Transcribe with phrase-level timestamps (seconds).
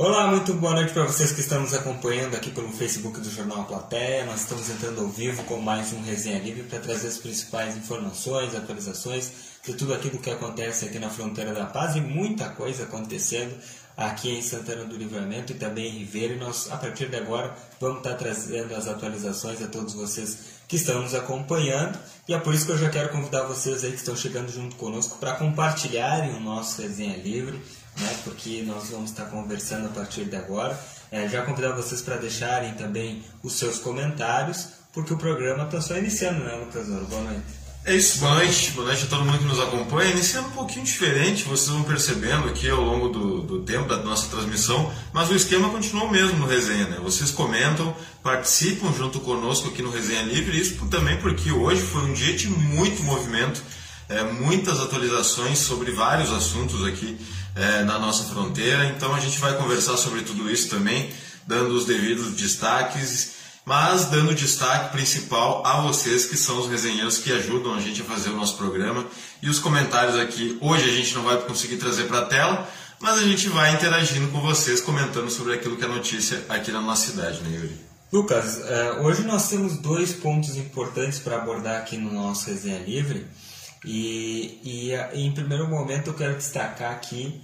[0.00, 3.64] Olá, muito boa noite para vocês que estão nos acompanhando aqui pelo Facebook do Jornal
[3.64, 4.24] Platéia.
[4.26, 8.54] Nós estamos entrando ao vivo com mais um Resenha Livre para trazer as principais informações,
[8.54, 9.32] atualizações
[9.64, 13.52] de tudo aquilo que acontece aqui na fronteira da paz e muita coisa acontecendo
[13.96, 16.34] aqui em Santana do Livramento e também em Ribeira.
[16.34, 20.38] E nós, a partir de agora, vamos estar trazendo as atualizações a todos vocês
[20.68, 21.98] que estão nos acompanhando.
[22.28, 24.76] E é por isso que eu já quero convidar vocês aí que estão chegando junto
[24.76, 27.60] conosco para compartilharem o nosso Resenha Livre
[28.00, 30.78] né, porque nós vamos estar conversando a partir de agora.
[31.10, 35.96] É, já convidar vocês para deixarem também os seus comentários, porque o programa está só
[35.96, 36.86] iniciando, né, Lucas?
[36.86, 37.58] Boa noite.
[37.84, 40.10] É isso, boa noite, boa noite a todo mundo que nos acompanha.
[40.10, 44.28] Iniciando um pouquinho diferente, vocês vão percebendo aqui ao longo do, do tempo da nossa
[44.28, 46.98] transmissão, mas o esquema continua o mesmo no Resenha, né?
[47.02, 52.12] Vocês comentam, participam junto conosco aqui no Resenha Livre, isso também porque hoje foi um
[52.12, 53.62] dia de muito movimento,
[54.06, 57.18] é, muitas atualizações sobre vários assuntos aqui
[57.58, 58.86] é, na nossa fronteira.
[58.86, 61.10] Então a gente vai conversar sobre tudo isso também,
[61.46, 63.32] dando os devidos destaques,
[63.64, 68.04] mas dando destaque principal a vocês que são os resenheiros que ajudam a gente a
[68.04, 69.04] fazer o nosso programa.
[69.42, 72.68] E os comentários aqui, hoje a gente não vai conseguir trazer para a tela,
[73.00, 76.80] mas a gente vai interagindo com vocês, comentando sobre aquilo que é notícia aqui na
[76.80, 77.88] nossa cidade, né, Yuri?
[78.10, 83.26] Lucas, é, hoje nós temos dois pontos importantes para abordar aqui no nosso Resenha Livre.
[83.84, 87.40] E, e, em primeiro momento eu quero destacar aqui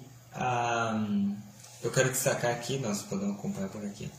[1.82, 4.10] eu quero destacar aqui, nós podemos acompanhar por aqui,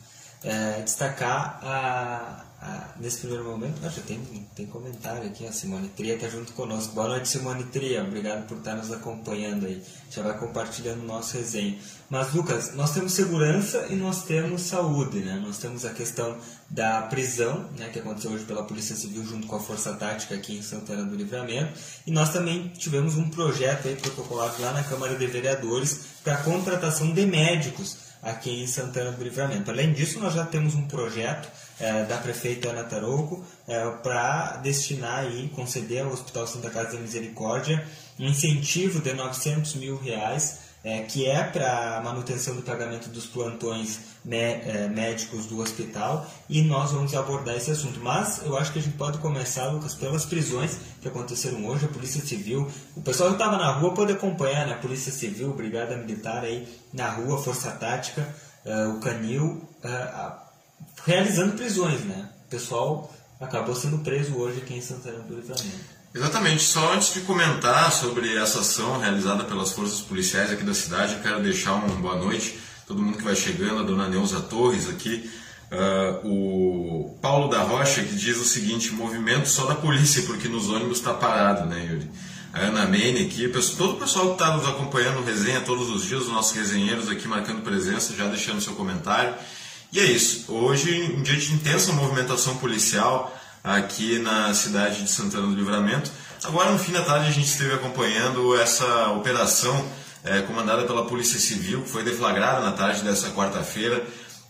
[0.42, 4.18] é, destacar a, a, nesse primeiro momento, ah, já tem,
[4.54, 6.94] tem comentário aqui, a Simone Tria está junto conosco.
[6.94, 9.82] Boa noite, Simone Tria, obrigado por estar nos acompanhando aí.
[10.10, 11.78] Já vai compartilhando o nosso resenha.
[12.08, 15.38] Mas, Lucas, nós temos segurança e nós temos saúde, né?
[15.44, 16.38] Nós temos a questão
[16.70, 20.56] da prisão, né, que aconteceu hoje pela Polícia Civil junto com a Força Tática aqui
[20.56, 21.78] em Santana do Livramento.
[22.06, 26.42] E nós também tivemos um projeto aí protocolado lá na Câmara de Vereadores para a
[26.42, 29.70] contratação de médicos aqui em Santana do Livramento.
[29.70, 35.30] Além disso, nós já temos um projeto é, da prefeita Ana Tarouco é, para destinar
[35.30, 37.86] e conceder ao Hospital Santa Casa da Misericórdia
[38.18, 43.98] um incentivo de 900 mil reais é, que é para manutenção do pagamento dos plantões
[44.30, 47.98] é, médicos do hospital e nós vamos abordar esse assunto.
[48.00, 51.88] Mas eu acho que a gente pode começar, Lucas, pelas prisões que aconteceram hoje, a
[51.88, 52.70] Polícia Civil.
[52.94, 54.74] O pessoal que estava na rua pode acompanhar, né?
[54.74, 58.34] Polícia Civil, Brigada Militar aí na rua, Força Tática,
[58.64, 60.32] uh, o Canil, uh,
[61.04, 62.30] realizando prisões, né?
[62.46, 65.95] O pessoal acabou sendo preso hoje aqui em Santana do Livramento.
[66.16, 66.62] Exatamente.
[66.62, 71.20] Só antes de comentar sobre essa ação realizada pelas forças policiais aqui da cidade, eu
[71.20, 74.88] quero deixar uma boa noite a todo mundo que vai chegando, a dona Neuza Torres
[74.88, 75.30] aqui,
[75.70, 80.70] uh, o Paulo da Rocha que diz o seguinte, movimento só da polícia, porque nos
[80.70, 82.10] ônibus está parado, né, Yuri?
[82.50, 83.46] A Ana Mene aqui,
[83.76, 87.28] todo o pessoal que está nos acompanhando resenha todos os dias, os nossos resenheiros aqui
[87.28, 89.34] marcando presença, já deixando seu comentário.
[89.92, 90.50] E é isso.
[90.50, 96.08] Hoje, um dia de intensa movimentação policial, aqui na cidade de Santana do Livramento.
[96.44, 99.84] Agora, no fim da tarde, a gente esteve acompanhando essa operação
[100.22, 104.04] é, comandada pela Polícia Civil, que foi deflagrada na tarde dessa quarta-feira,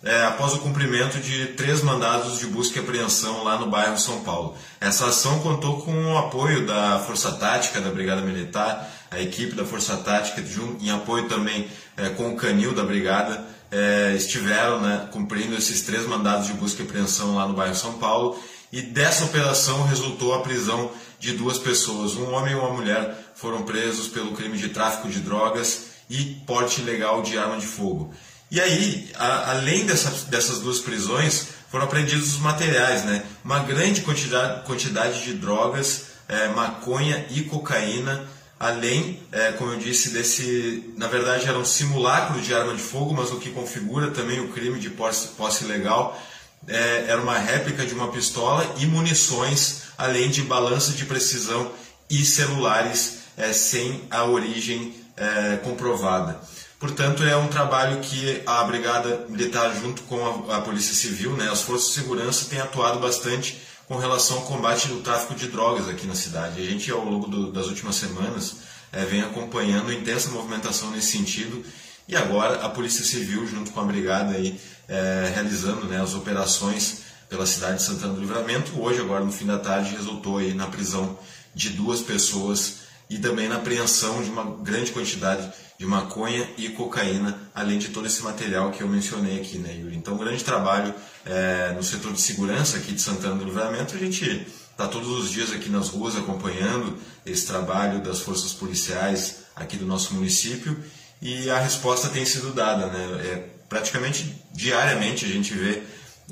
[0.05, 4.21] é, após o cumprimento de três mandados de busca e apreensão lá no bairro São
[4.21, 4.55] Paulo.
[4.79, 9.65] Essa ação contou com o apoio da Força Tática da Brigada Militar, a equipe da
[9.65, 10.45] Força Tática,
[10.81, 16.07] em apoio também é, com o canil da Brigada, é, estiveram né, cumprindo esses três
[16.07, 18.39] mandados de busca e apreensão lá no bairro São Paulo
[18.73, 22.15] e dessa operação resultou a prisão de duas pessoas.
[22.15, 26.81] Um homem e uma mulher foram presos pelo crime de tráfico de drogas e porte
[26.81, 28.13] ilegal de arma de fogo.
[28.51, 33.25] E aí, a, além dessa, dessas duas prisões, foram apreendidos os materiais, né?
[33.45, 38.27] Uma grande quantidade, quantidade de drogas, é, maconha e cocaína,
[38.59, 43.13] além, é, como eu disse, desse, na verdade era um simulacro de arma de fogo,
[43.13, 46.21] mas o que configura também o crime de posse, posse ilegal
[46.69, 51.71] é, era uma réplica de uma pistola e munições, além de balanças de precisão
[52.11, 56.41] e celulares é, sem a origem é, comprovada.
[56.79, 61.49] Portanto, é um trabalho que a Brigada Militar, junto com a, a, Polícia Civil, né,
[61.51, 63.59] as forças de segurança, têm atuado bastante
[63.89, 66.61] com relação ao combate do tráfico de drogas aqui na cidade.
[66.61, 68.57] A gente, ao longo do, das últimas semanas,
[68.93, 71.65] é, vem acompanhando intensa movimentação nesse sentido
[72.09, 77.03] e agora a Polícia Civil, junto com a Brigada, aí, é, realizando né, as operações
[77.29, 78.81] pela cidade de Santana do Livramento.
[78.81, 81.19] Hoje, agora no fim da tarde, resultou aí na prisão
[81.55, 87.39] de duas pessoas e também na apreensão de uma grande quantidade de maconha e cocaína,
[87.55, 89.97] além de todo esse material que eu mencionei aqui, né, Yuri?
[89.97, 90.95] Então, grande trabalho
[91.25, 93.95] é, no setor de segurança aqui de Santana do Livramento.
[93.95, 99.45] A gente está todos os dias aqui nas ruas acompanhando esse trabalho das forças policiais
[99.55, 100.79] aqui do nosso município
[101.21, 103.05] e a resposta tem sido dada, né?
[103.25, 105.83] É, praticamente diariamente a gente vê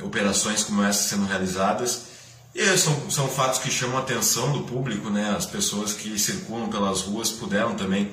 [0.02, 2.14] operações como essa sendo realizadas.
[2.54, 5.34] E são, são fatos que chamam a atenção do público, né?
[5.36, 8.12] As pessoas que circulam pelas ruas puderam também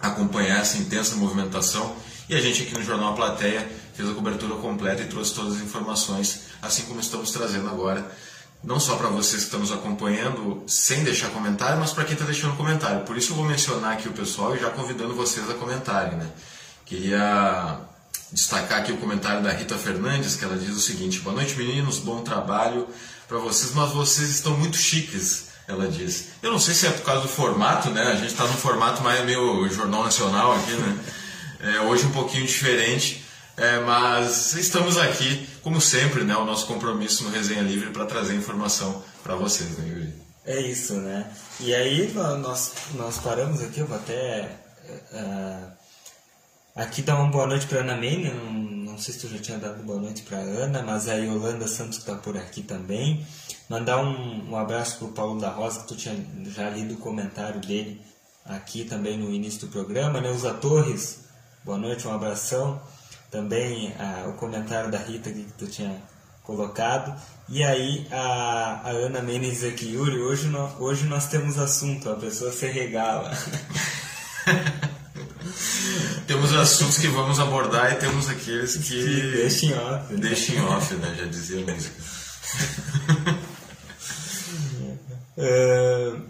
[0.00, 1.94] acompanhar essa intensa movimentação.
[2.28, 5.62] E a gente aqui no Jornal Plateia fez a cobertura completa e trouxe todas as
[5.62, 8.10] informações, assim como estamos trazendo agora,
[8.62, 12.24] não só para vocês que estão nos acompanhando sem deixar comentário, mas para quem está
[12.24, 13.04] deixando comentário.
[13.04, 16.16] Por isso eu vou mencionar aqui o pessoal e já convidando vocês a comentarem.
[16.16, 16.30] Né?
[16.86, 17.80] Queria
[18.32, 21.98] destacar aqui o comentário da Rita Fernandes, que ela diz o seguinte: Boa noite, meninos,
[21.98, 22.88] bom trabalho
[23.28, 26.28] para vocês, mas vocês estão muito chiques, ela diz.
[26.42, 28.02] Eu não sei se é por causa do formato, né?
[28.02, 30.98] A gente está num formato mais meio jornal nacional aqui, né?
[31.64, 33.24] É, hoje um pouquinho diferente,
[33.56, 36.36] é, mas estamos aqui, como sempre, né?
[36.36, 40.12] O nosso compromisso no Resenha Livre para trazer informação para vocês, né, Yuri?
[40.44, 41.24] É isso, né?
[41.60, 44.58] E aí nós, nós paramos aqui, eu vou até.
[45.12, 45.81] Uh,
[46.74, 48.50] Aqui dá uma boa noite para Ana May, não,
[48.92, 51.98] não sei se tu já tinha dado boa noite para Ana, mas a Yolanda Santos
[51.98, 53.26] está por aqui também.
[53.68, 56.16] Mandar um, um abraço para o Paulo da Rosa, que tu tinha
[56.46, 58.00] já lido o comentário dele
[58.46, 60.18] aqui também no início do programa.
[60.18, 61.26] Neuza Torres,
[61.62, 62.80] boa noite, um abração.
[63.30, 63.94] Também
[64.28, 66.02] o comentário da Rita que tu tinha
[66.42, 67.14] colocado.
[67.50, 72.16] E aí a, a Ana Menes aqui, Yuri, hoje, no, hoje nós temos assunto, a
[72.16, 73.30] pessoa se regala.
[76.26, 79.04] temos assuntos que vamos abordar e temos aqueles que.
[79.04, 80.12] que deixem off.
[80.12, 80.20] Né?
[80.20, 81.14] Deixem off, né?
[81.18, 82.02] Já dizia a música.
[85.36, 86.14] uh,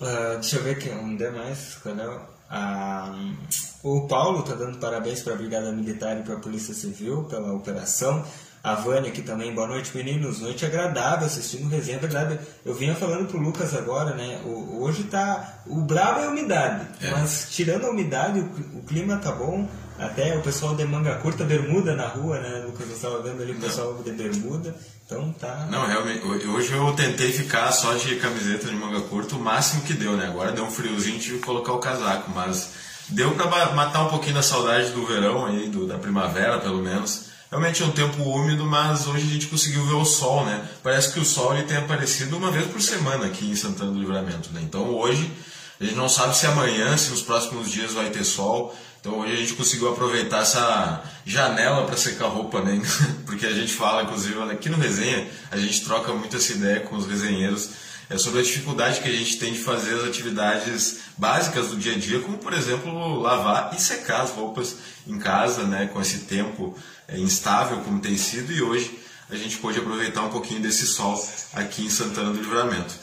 [0.00, 1.76] uh, deixa eu ver aqui, um demais.
[1.82, 2.06] Qual é?
[2.50, 3.36] Uh,
[3.82, 7.52] o Paulo está dando parabéns para a Brigada Militar e para a Polícia Civil pela
[7.52, 8.24] operação.
[8.68, 12.38] A Vânia aqui também, boa noite meninos, noite agradável assistindo resenha, é verdade.
[12.66, 14.42] Eu vinha falando pro Lucas agora, né?
[14.44, 15.62] O, hoje tá.
[15.66, 17.10] O brabo é a umidade, é.
[17.10, 19.66] mas tirando a umidade, o, o, clima tá bom.
[19.98, 22.62] Até o pessoal de manga curta, bermuda na rua, né?
[22.66, 24.02] Lucas, eu estava vendo ali o pessoal Não.
[24.02, 24.76] de bermuda,
[25.06, 25.66] então tá.
[25.70, 29.94] Não, realmente, hoje eu tentei ficar só de camiseta de manga curta, o máximo que
[29.94, 30.26] deu, né?
[30.26, 32.74] Agora deu um friozinho, tive que colocar o casaco, mas
[33.08, 37.27] deu para matar um pouquinho da saudade do verão aí, do, da primavera pelo menos
[37.50, 40.68] realmente é um tempo úmido, mas hoje a gente conseguiu ver o sol, né?
[40.82, 43.98] Parece que o sol ele tem aparecido uma vez por semana aqui em Santana do
[43.98, 44.60] Livramento, né?
[44.62, 45.30] Então hoje
[45.80, 48.76] a gente não sabe se amanhã, se nos próximos dias vai ter sol.
[49.00, 52.80] Então hoje a gente conseguiu aproveitar essa janela para secar roupa, né?
[53.24, 56.96] Porque a gente fala, inclusive, aqui no resenha, a gente troca muito essa ideia com
[56.96, 57.70] os resenheiros
[58.10, 61.92] é sobre a dificuldade que a gente tem de fazer as atividades básicas do dia
[61.92, 66.20] a dia, como por exemplo lavar e secar as roupas em casa, né, com esse
[66.20, 66.74] tempo
[67.10, 68.98] instável como tem sido, e hoje
[69.30, 71.22] a gente pôde aproveitar um pouquinho desse sol
[71.52, 72.94] aqui em Santana do Livramento.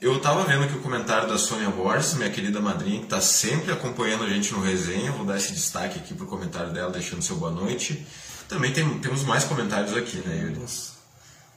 [0.00, 3.72] Eu estava vendo aqui o comentário da Sônia Borges, minha querida madrinha, que está sempre
[3.72, 5.12] acompanhando a gente no resenha.
[5.12, 8.06] Vou dar esse destaque aqui para o comentário dela, deixando seu boa noite.
[8.48, 10.54] Também tem, temos mais comentários aqui, né, Yuri?
[10.54, 10.92] Temos,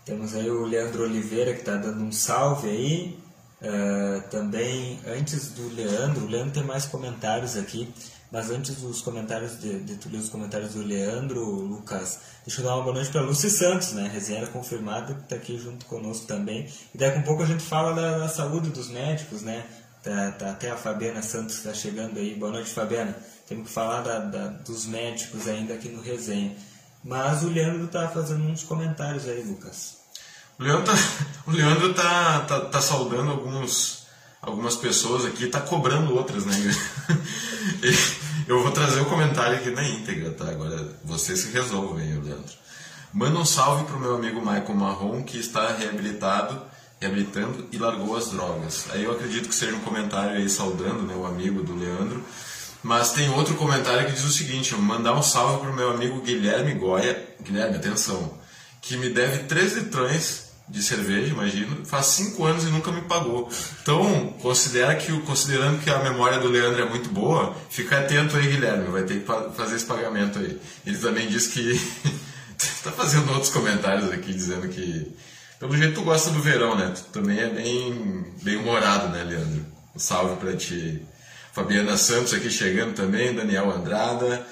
[0.06, 3.20] temos aí o Leandro Oliveira, que está dando um salve aí.
[3.60, 7.90] Uh, também, antes do Leandro, o Leandro tem mais comentários aqui.
[8.32, 12.66] Mas antes dos comentários de, de tu ler os comentários do Leandro, Lucas, deixa eu
[12.66, 14.10] dar uma boa noite para Lucy Santos, né?
[14.14, 16.68] Resenha confirmada, que está aqui junto conosco também.
[16.94, 19.66] E daqui a um pouco a gente fala da, da saúde dos médicos, né?
[20.04, 22.36] Tá, tá, até a Fabiana Santos está chegando aí.
[22.36, 23.16] Boa noite, Fabiana.
[23.48, 26.54] Temos que falar da, da, dos médicos ainda aqui no resenha.
[27.04, 29.98] Mas o Leandro está fazendo uns comentários aí, Lucas.
[30.60, 30.94] O Leandro tá,
[31.48, 34.06] Leandro tá, tá, tá saudando alguns
[34.42, 36.56] algumas pessoas aqui está cobrando outras, né?
[38.48, 40.46] Eu vou trazer o comentário aqui na íntegra, tá?
[40.46, 42.54] Agora vocês que resolvem, Leandro.
[43.14, 46.62] Manda um salve pro meu amigo Michael Marrom, que está reabilitado,
[46.98, 48.86] reabilitando e largou as drogas.
[48.92, 52.24] Aí eu acredito que seja um comentário aí saudando, né, o amigo do Leandro.
[52.82, 56.74] Mas tem outro comentário que diz o seguinte: mandar um salve pro meu amigo Guilherme
[56.74, 57.22] Goya.
[57.42, 58.34] Guilherme, atenção,
[58.82, 63.50] que me deve 3 litrões de cerveja, imagino, faz cinco anos e nunca me pagou.
[63.82, 68.48] Então, considera que, considerando que a memória do Leandro é muito boa, fica atento aí,
[68.48, 70.60] Guilherme, vai ter que fazer esse pagamento aí.
[70.86, 71.80] Ele também diz que
[72.58, 75.16] está fazendo outros comentários aqui dizendo que
[75.60, 76.94] pelo jeito tu gosta do verão, né?
[76.96, 79.66] Tu também é bem bem humorado, né, Leandro?
[79.96, 81.02] Um salve para ti.
[81.52, 84.46] Fabiana Santos aqui chegando também, Daniel Andrada.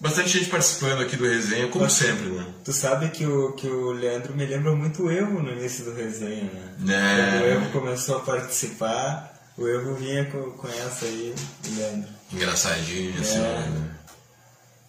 [0.00, 2.46] Bastante gente participando aqui do resenha, como sempre, né?
[2.64, 5.92] Tu sabe que o, que o Leandro me lembra muito o Evo no início do
[5.92, 6.94] resenha, né?
[6.94, 7.30] É.
[7.30, 11.34] Quando o Evo começou a participar, o Evo vinha com, com essa aí,
[11.76, 12.08] Leandro.
[12.32, 13.20] Engraçadinho, é.
[13.20, 13.96] assim, né?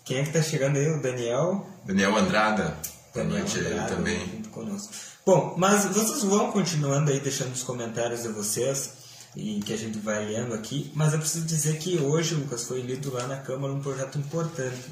[0.05, 0.87] Quem é que tá chegando aí?
[0.89, 1.67] O Daniel?
[1.85, 2.77] Daniel Andrada.
[3.13, 4.43] Daniel Boa Andrada, também.
[4.49, 4.93] Conosco.
[5.25, 9.00] Bom, mas vocês vão continuando aí deixando os comentários de vocês
[9.35, 12.81] e que a gente vai lendo aqui, mas eu preciso dizer que hoje, Lucas, foi
[12.81, 14.91] lido lá na Câmara um projeto importante,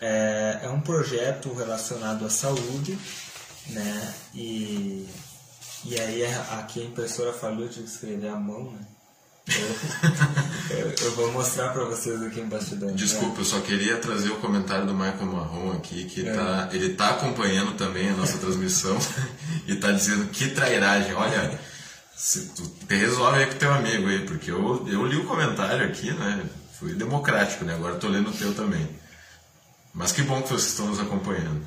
[0.00, 2.98] é, é um projeto relacionado à saúde,
[3.68, 4.14] né?
[4.34, 5.06] E,
[5.84, 8.86] e aí é, aqui a impressora falhou, que escrever à mão, né?
[10.70, 12.94] Eu, eu, vou mostrar para vocês aqui em bastidão.
[12.94, 13.40] Desculpa, né?
[13.40, 16.32] eu só queria trazer o comentário do Michael Marrom aqui, que é.
[16.32, 18.96] tá, ele está acompanhando também a nossa transmissão
[19.66, 21.14] e está dizendo que trairagem.
[21.14, 21.58] Olha,
[22.20, 26.12] se tu resolve aí com teu amigo aí, porque eu, eu li o comentário aqui,
[26.12, 26.44] né?
[26.78, 27.74] Fui democrático, né?
[27.74, 28.86] Agora estou lendo o teu também.
[29.94, 31.64] Mas que bom que vocês estão nos acompanhando.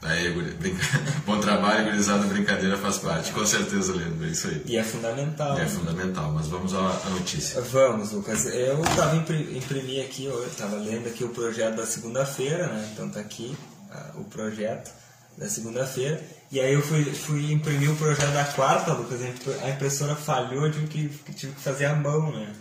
[0.00, 0.82] Aí, brinca...
[1.26, 3.32] bom trabalho, gurizada, brincadeira faz parte.
[3.32, 4.62] Com certeza, Leandro, é isso aí.
[4.64, 5.58] E é fundamental.
[5.58, 7.60] E é fundamental, mas vamos à notícia.
[7.60, 8.46] Vamos, Lucas.
[8.46, 12.88] Eu estava imprimi aqui, eu estava lendo aqui o projeto da segunda-feira, né?
[12.94, 13.54] Então tá aqui
[13.90, 14.90] uh, o projeto
[15.36, 16.22] da segunda-feira.
[16.54, 19.20] E aí eu fui, fui imprimir o projeto da quarta, Lucas.
[19.60, 22.54] A impressora falhou, eu tive que, tive que fazer a mão, né?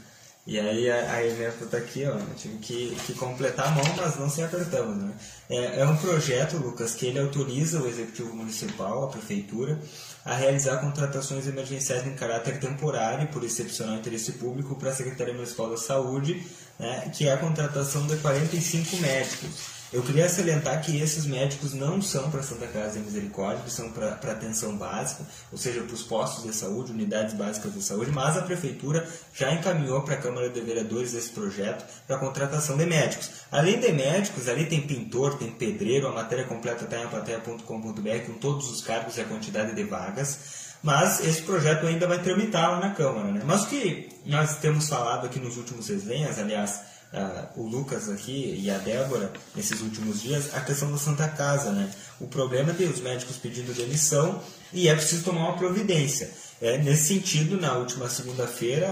[0.47, 3.85] E aí a, a evento está aqui, ó, eu tive que, que completar a mão,
[3.95, 5.13] mas não se apertamos, né?
[5.47, 9.79] É, é um projeto, Lucas, que ele autoriza o Executivo Municipal, a Prefeitura,
[10.25, 15.69] a realizar contratações emergenciais em caráter temporário por excepcional interesse público para a Secretaria Municipal
[15.69, 16.43] da Saúde,
[16.79, 22.01] né, que é a contratação de 45 médicos eu queria salientar que esses médicos não
[22.01, 26.43] são para Santa Casa de Misericórdia, são para atenção básica, ou seja, para os postos
[26.43, 30.59] de saúde, unidades básicas de saúde, mas a Prefeitura já encaminhou para a Câmara de
[30.61, 33.29] Vereadores esse projeto para contratação de médicos.
[33.51, 38.33] Além de médicos, ali tem pintor, tem pedreiro, a matéria completa está em aplateia.com.br com
[38.39, 40.63] todos os cargos e a quantidade de vagas.
[40.81, 43.31] Mas esse projeto ainda vai tramitar lá na Câmara.
[43.31, 43.41] Né?
[43.45, 46.81] Mas o que nós temos falado aqui nos últimos resenhas, aliás,
[47.13, 51.71] uh, o Lucas aqui e a Débora nesses últimos dias a questão da Santa Casa,
[51.71, 51.89] né?
[52.19, 54.41] O problema é ter os médicos pedindo demissão
[54.71, 56.31] e é preciso tomar uma providência.
[56.61, 58.87] É, nesse sentido, na última segunda-feira,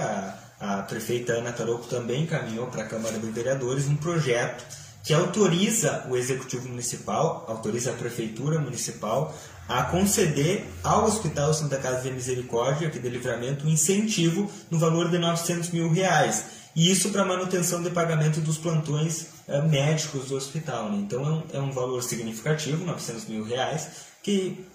[0.59, 4.63] a, a, prefeita Ana Taroco também encaminhou para a Câmara de Vereadores um projeto
[5.03, 9.35] que autoriza o Executivo Municipal, autoriza a Prefeitura Municipal
[9.67, 15.09] a conceder ao Hospital Santa Casa de Misericórdia, aqui de Livramento, um incentivo no valor
[15.09, 20.35] de 900 mil reais e isso para manutenção de pagamento dos plantões uh, médicos do
[20.35, 20.89] hospital.
[20.91, 20.99] Né?
[20.99, 23.89] Então é um, é um, valor significativo, 900 mil reais,
[24.23, 24.65] que,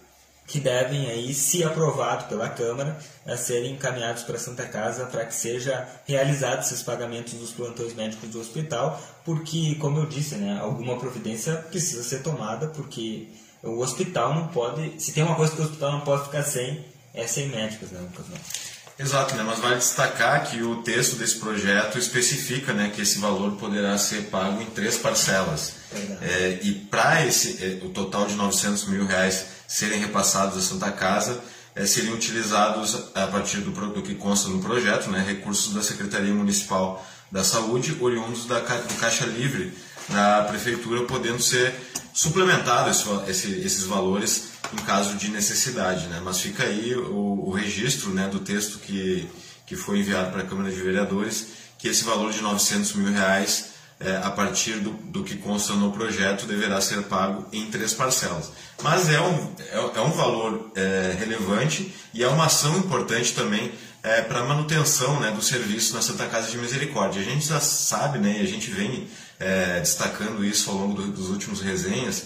[0.46, 5.24] que devem, aí, se aprovado pela Câmara, uh, serem encaminhados para a Santa Casa para
[5.24, 10.58] que seja realizados esses pagamentos dos plantões médicos do hospital, porque, como eu disse, né,
[10.60, 13.28] alguma providência precisa ser tomada, porque
[13.62, 16.84] o hospital não pode, se tem uma coisa que o hospital não pode ficar sem,
[17.14, 18.26] é sem médicos, né, Lucas?
[18.98, 19.42] Exato, né?
[19.46, 24.24] mas vale destacar que o texto desse projeto especifica né, que esse valor poderá ser
[24.24, 25.74] pago em três parcelas.
[26.22, 30.90] É, e para esse é, o total de 900 mil reais serem repassados à Santa
[30.90, 31.42] Casa,
[31.74, 36.32] é, seriam utilizados a partir do, do, que consta no projeto, né, recursos da Secretaria
[36.32, 39.76] Municipal da Saúde, oriundos da, do Caixa Livre
[40.08, 41.74] da Prefeitura, podendo ser
[42.14, 46.20] suplementados esse, esses valores em caso de necessidade, né?
[46.25, 49.28] Mas fica aí o, o registro, né, do texto que
[49.66, 53.70] que foi enviado para a Câmara de Vereadores, que esse valor de 900 mil reais,
[53.99, 58.52] é, a partir do, do que consta no projeto, deverá ser pago em três parcelas.
[58.82, 63.73] Mas é um, é, é um valor é, relevante e é uma ação importante também
[64.02, 67.20] é, para a manutenção né, do serviço na Santa Casa de Misericórdia.
[67.20, 69.08] A gente já sabe, né, e a gente vem
[69.40, 72.25] é, destacando isso ao longo do, dos últimos resenhas,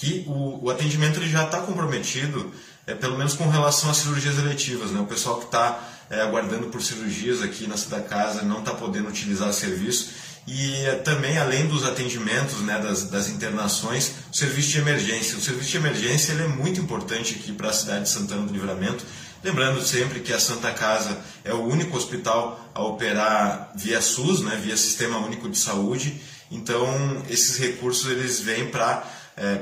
[0.00, 2.50] que o, o atendimento ele já está comprometido,
[2.86, 4.90] é, pelo menos com relação às cirurgias eletivas.
[4.90, 4.98] Né?
[4.98, 5.78] O pessoal que está
[6.08, 10.08] é, aguardando por cirurgias aqui na Santa Casa não está podendo utilizar serviço.
[10.46, 15.36] E é, também, além dos atendimentos, né, das, das, internações, o serviço de emergência.
[15.36, 18.52] O serviço de emergência ele é muito importante aqui para a cidade de Santana do
[18.54, 19.04] Livramento.
[19.44, 24.58] Lembrando sempre que a Santa Casa é o único hospital a operar via SUS, né,
[24.62, 26.18] via Sistema Único de Saúde.
[26.50, 29.58] Então, esses recursos eles vêm para é,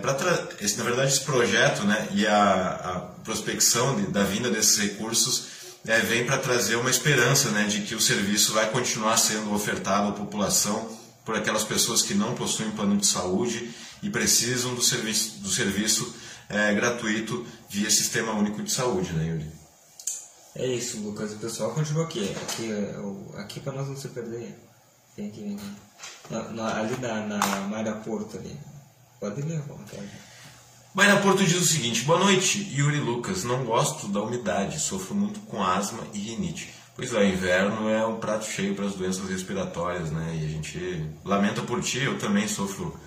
[0.60, 5.44] esse, na verdade, esse projeto né, e a, a prospecção de, da vinda desses recursos
[5.86, 10.08] é, vem para trazer uma esperança né, de que o serviço vai continuar sendo ofertado
[10.08, 10.90] à população
[11.24, 16.12] por aquelas pessoas que não possuem plano de saúde e precisam do serviço, do serviço
[16.48, 19.46] é, gratuito via Sistema Único de Saúde, né, Yuri?
[20.56, 21.34] É isso, Lucas.
[21.34, 22.34] O pessoal continua aqui.
[22.42, 22.72] Aqui,
[23.36, 24.58] aqui para nós não se perder.
[25.12, 25.56] Aqui.
[26.28, 28.58] Na, na, ali na, na Maria Porto ali.
[29.20, 30.08] Pode ler, vontade.
[30.94, 33.42] Baina Porto diz o seguinte: Boa noite, Yuri Lucas.
[33.42, 36.72] Não gosto da umidade, sofro muito com asma e rinite.
[36.94, 40.38] Pois é, inverno é um prato cheio para as doenças respiratórias, né?
[40.40, 42.98] E a gente lamenta por ti, eu também sofro.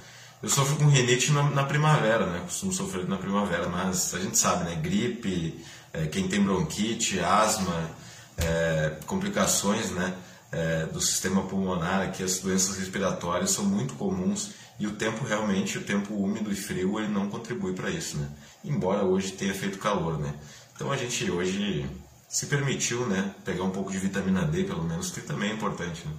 [0.43, 2.41] Eu sofro com rinite na, na primavera, né?
[2.41, 4.75] Costumo sofrer na primavera, mas a gente sabe, né?
[4.75, 5.63] Gripe,
[5.93, 7.89] é, quem tem bronquite, asma,
[8.37, 10.13] é, complicações, né?
[10.51, 14.51] É, do sistema pulmonar, aqui as doenças respiratórias são muito comuns
[14.81, 18.27] E o tempo realmente, o tempo úmido e frio, ele não contribui para isso, né?
[18.65, 20.33] Embora hoje tenha feito calor, né?
[20.73, 21.87] Então a gente hoje
[22.27, 26.01] se permitiu, né, pegar um pouco de vitamina D, pelo menos, que também é importante,
[26.07, 26.13] né?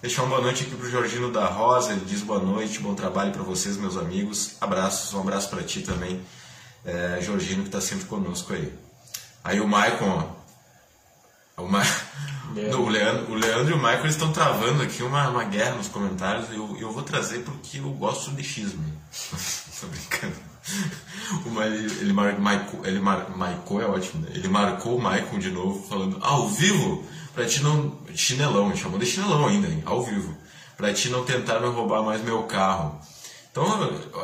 [0.00, 3.32] Deixar uma boa noite aqui pro Jorginho da Rosa, ele diz boa noite, bom trabalho
[3.32, 4.58] para vocês, meus amigos.
[4.60, 6.24] Abraços, um abraço para ti também,
[6.84, 8.72] é, Jorginho, que está sempre conosco aí.
[9.42, 10.32] Aí o Maicon,
[11.56, 11.66] ó, o,
[12.54, 12.76] Ma...
[12.76, 16.50] o, Leandro, o Leandro e o Michael estão travando aqui uma, uma guerra nos comentários
[16.50, 18.92] eu, eu vou trazer porque eu gosto de xisme.
[19.80, 20.36] Tô brincando.
[21.44, 24.32] Uma, ele, ele, mar, marcou, ele mar, é ótimo, né?
[24.34, 27.98] Ele marcou o Michael de novo, falando, ao vivo, pra ti não.
[28.14, 29.82] Chinelão, chamou de chinelão ainda, hein?
[29.84, 30.34] Ao vivo.
[30.76, 33.00] Pra ti não tentar me roubar mais meu carro.
[33.50, 33.66] Então,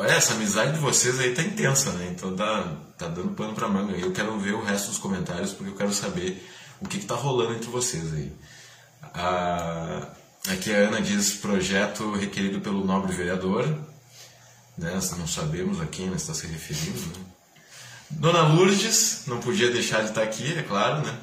[0.03, 2.09] essa amizade de vocês aí tá intensa, né?
[2.11, 3.93] Então tá, tá dando pano pra manga.
[3.93, 6.45] Eu quero ver o resto dos comentários porque eu quero saber
[6.81, 8.31] o que, que tá rolando entre vocês aí.
[10.49, 13.67] Aqui a Ana diz projeto requerido pelo nobre vereador
[14.77, 14.99] né?
[15.17, 16.99] Não sabemos a quem ela está se referindo.
[16.99, 17.25] Né?
[18.09, 21.17] Dona Lourdes, não podia deixar de estar aqui, é claro, né?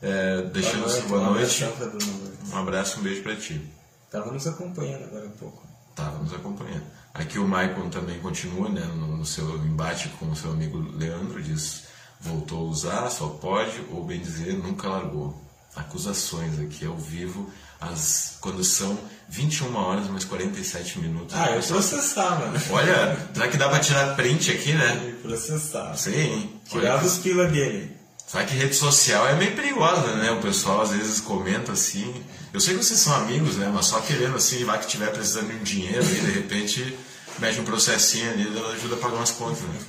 [0.00, 1.64] É, deixando boa noite.
[1.64, 2.08] Boa noite.
[2.50, 3.60] Um abraço, um beijo para ti.
[4.06, 5.66] Estava nos acompanhando agora um pouco.
[5.90, 6.84] Estava nos acompanhando.
[7.12, 11.42] Aqui o Maicon também continua né, no, no, seu embate com o seu amigo Leandro,
[11.42, 11.84] diz
[12.22, 15.36] voltou a usar, só pode, ou bem dizer, nunca largou.
[15.74, 17.50] Acusações aqui ao vivo,
[17.80, 18.98] as, quando são
[19.28, 21.34] 21 horas mais 47 minutos.
[21.34, 22.60] Ah, eu processava, né?
[22.70, 25.00] Olha, será que dá pra tirar print aqui, né?
[25.02, 25.96] Eu processava.
[25.96, 26.60] Sim.
[26.68, 27.96] Tirava os pila dele.
[28.26, 30.30] Só que rede social é meio perigosa, né?
[30.30, 32.14] O pessoal às vezes comenta assim.
[32.52, 33.70] Eu sei que vocês são amigos, né?
[33.72, 36.98] Mas só querendo assim, vai que tiver precisando de um dinheiro aí, de repente
[37.38, 39.80] mete um processinho ali, ela ajuda a pagar umas contas, né?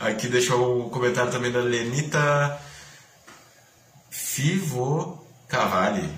[0.00, 2.60] Aqui deixou o comentário também da Lenita
[4.10, 6.08] Fivo Cavalli.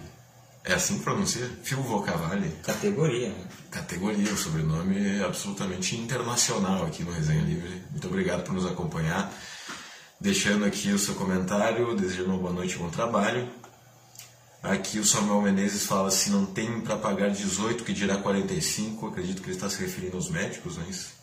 [0.63, 1.49] É assim que pronuncia?
[1.63, 2.51] Filvo Cavalli?
[2.63, 3.35] Categoria.
[3.71, 7.83] Categoria, o sobrenome é absolutamente internacional aqui no Resenha Livre.
[7.91, 9.33] Muito obrigado por nos acompanhar.
[10.21, 13.49] Deixando aqui o seu comentário, desejando uma boa noite e bom trabalho.
[14.63, 19.07] Aqui o Samuel Menezes fala se não tem para pagar 18, que dirá 45.
[19.07, 21.20] Acredito que ele está se referindo aos médicos, não é isso?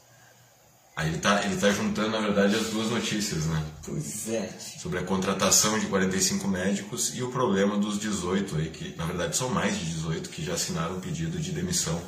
[0.97, 3.63] Aí ele está ele tá juntando, na verdade, as duas notícias, né?
[3.85, 4.49] Pois é.
[4.79, 9.37] Sobre a contratação de 45 médicos e o problema dos 18 aí, que na verdade
[9.37, 12.01] são mais de 18 que já assinaram um pedido de demissão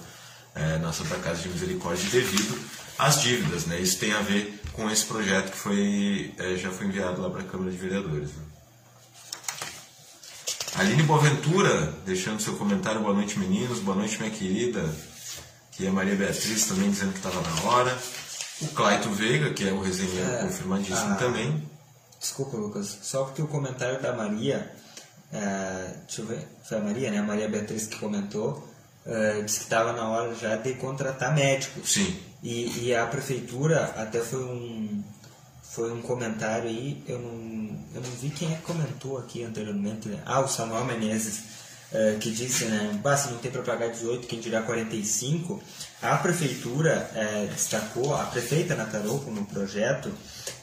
[0.55, 2.59] é, na Santa Casa de Misericórdia devido
[2.97, 3.79] às dívidas, né?
[3.79, 7.41] Isso tem a ver com esse projeto que foi, é, já foi enviado lá para
[7.41, 8.29] a Câmara de Vereadores.
[8.29, 8.43] Né?
[10.77, 14.83] Aline Boaventura, deixando seu comentário, boa noite meninos, boa noite minha querida,
[15.73, 17.95] que é Maria Beatriz também dizendo que estava na hora.
[18.61, 21.15] O Claito Veiga, que é o resenheiro é, confirmadíssimo a...
[21.15, 21.69] também.
[22.19, 24.69] Desculpa, Lucas, só porque o comentário da Maria,
[25.31, 27.19] é, deixa eu ver, foi a Maria, né?
[27.19, 28.67] A Maria Beatriz que comentou,
[29.05, 31.93] é, disse que estava na hora já de contratar médicos.
[31.93, 32.19] Sim.
[32.43, 35.03] E, e, a prefeitura até foi um
[35.63, 37.29] foi um comentário aí, eu não,
[37.93, 40.09] eu não vi quem é que comentou aqui anteriormente.
[40.09, 40.21] Né?
[40.25, 41.43] Ah, o Samuel Menezes,
[41.91, 42.99] é, que disse, né?
[43.17, 45.61] Se não tem para pagar 18, quem dirá 45.
[46.01, 50.11] A prefeitura é, destacou, a prefeita Nataroco no projeto,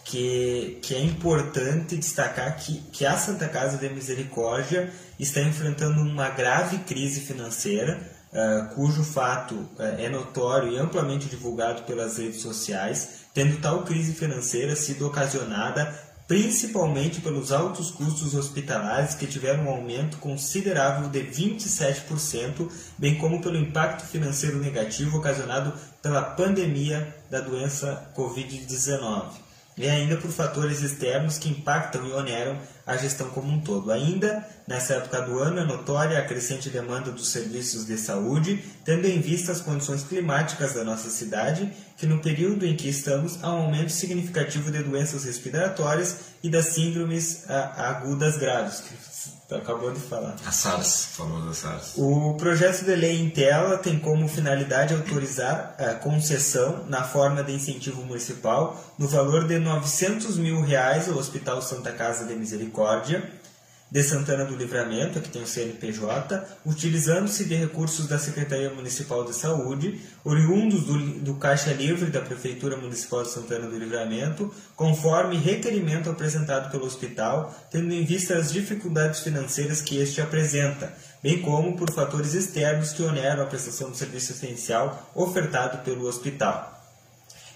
[0.05, 6.31] que, que é importante destacar que, que a Santa Casa de Misericórdia está enfrentando uma
[6.31, 8.01] grave crise financeira,
[8.33, 14.13] uh, cujo fato uh, é notório e amplamente divulgado pelas redes sociais, tendo tal crise
[14.13, 22.69] financeira sido ocasionada principalmente pelos altos custos hospitalares que tiveram um aumento considerável de 27%,
[22.99, 29.46] bem como pelo impacto financeiro negativo ocasionado pela pandemia da doença Covid-19
[29.77, 33.93] e ainda por fatores externos que impactam e oneram a gestão como um todo.
[33.93, 39.07] Ainda nessa época do ano é notória a crescente demanda dos serviços de saúde, tendo
[39.07, 43.53] em vista as condições climáticas da nossa cidade, que no período em que estamos há
[43.53, 48.83] um aumento significativo de doenças respiratórias e das síndromes agudas graves,
[49.51, 50.35] acabou de falar.
[50.45, 51.93] A SARS, famosa SARS.
[51.97, 57.53] O projeto de lei em tela tem como finalidade autorizar a concessão na forma de
[57.53, 63.31] incentivo municipal no valor de 900 mil reais ao Hospital Santa Casa de Misericórdia
[63.91, 69.35] de Santana do Livramento, que tem o CNPJ, utilizando-se de recursos da Secretaria Municipal de
[69.35, 76.11] Saúde, oriundos do, do, Caixa Livre da Prefeitura Municipal de Santana do Livramento, conforme requerimento
[76.11, 81.91] apresentado pelo hospital, tendo em vista as dificuldades financeiras que este apresenta, bem como por
[81.93, 86.76] fatores externos que oneram a prestação do serviço essencial ofertado pelo hospital.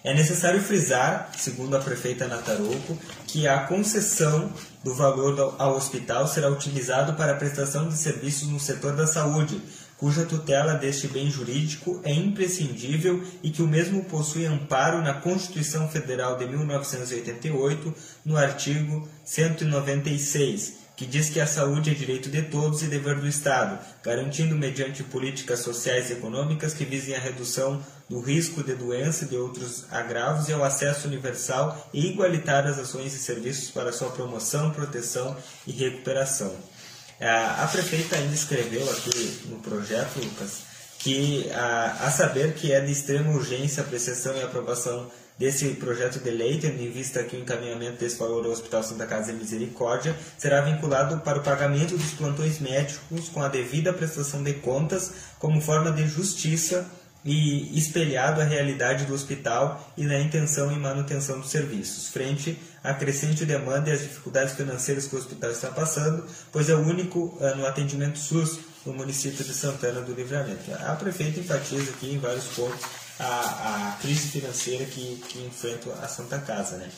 [0.02, 4.50] É necessário frisar, segundo a prefeita Nataroco, que a concessão
[4.82, 9.60] do valor ao hospital será utilizado para a prestação de serviços no setor da saúde,
[9.98, 15.86] cuja tutela deste bem jurídico é imprescindível e que o mesmo possui amparo na Constituição
[15.86, 22.82] Federal de 1988, no artigo 196, que diz que a saúde é direito de todos
[22.82, 28.20] e dever do Estado, garantindo mediante políticas sociais e econômicas que visem a redução do
[28.20, 33.14] risco de doença e de outros agravos e ao acesso universal e igualitário às ações
[33.14, 35.34] e serviços para sua promoção, proteção
[35.66, 36.54] e recuperação.
[37.18, 40.58] É, a prefeita ainda escreveu aqui no projeto, Lucas,
[40.98, 46.30] que a, saber que é de extrema urgência a apreciação e aprovação desse projeto de
[46.30, 50.14] lei, tendo em vista que o encaminhamento desse valor ao Hospital Santa Casa de Misericórdia
[50.36, 55.58] será vinculado para o pagamento dos plantões médicos com a devida prestação de contas como
[55.62, 56.86] forma de justiça
[57.24, 62.92] e espelhado a realidade do hospital e na intenção e manutenção dos serviços, frente à
[62.92, 66.22] crescente demanda e às dificuldades financeiras que o hospital está passando,
[66.52, 70.70] pois é o único uh, no atendimento SUS no município de Santana do Livramento.
[70.86, 76.08] A prefeita enfatiza aqui em vários pontos a, a crise financeira que, que enfrenta a
[76.08, 76.76] Santa Casa.
[76.76, 76.88] Né?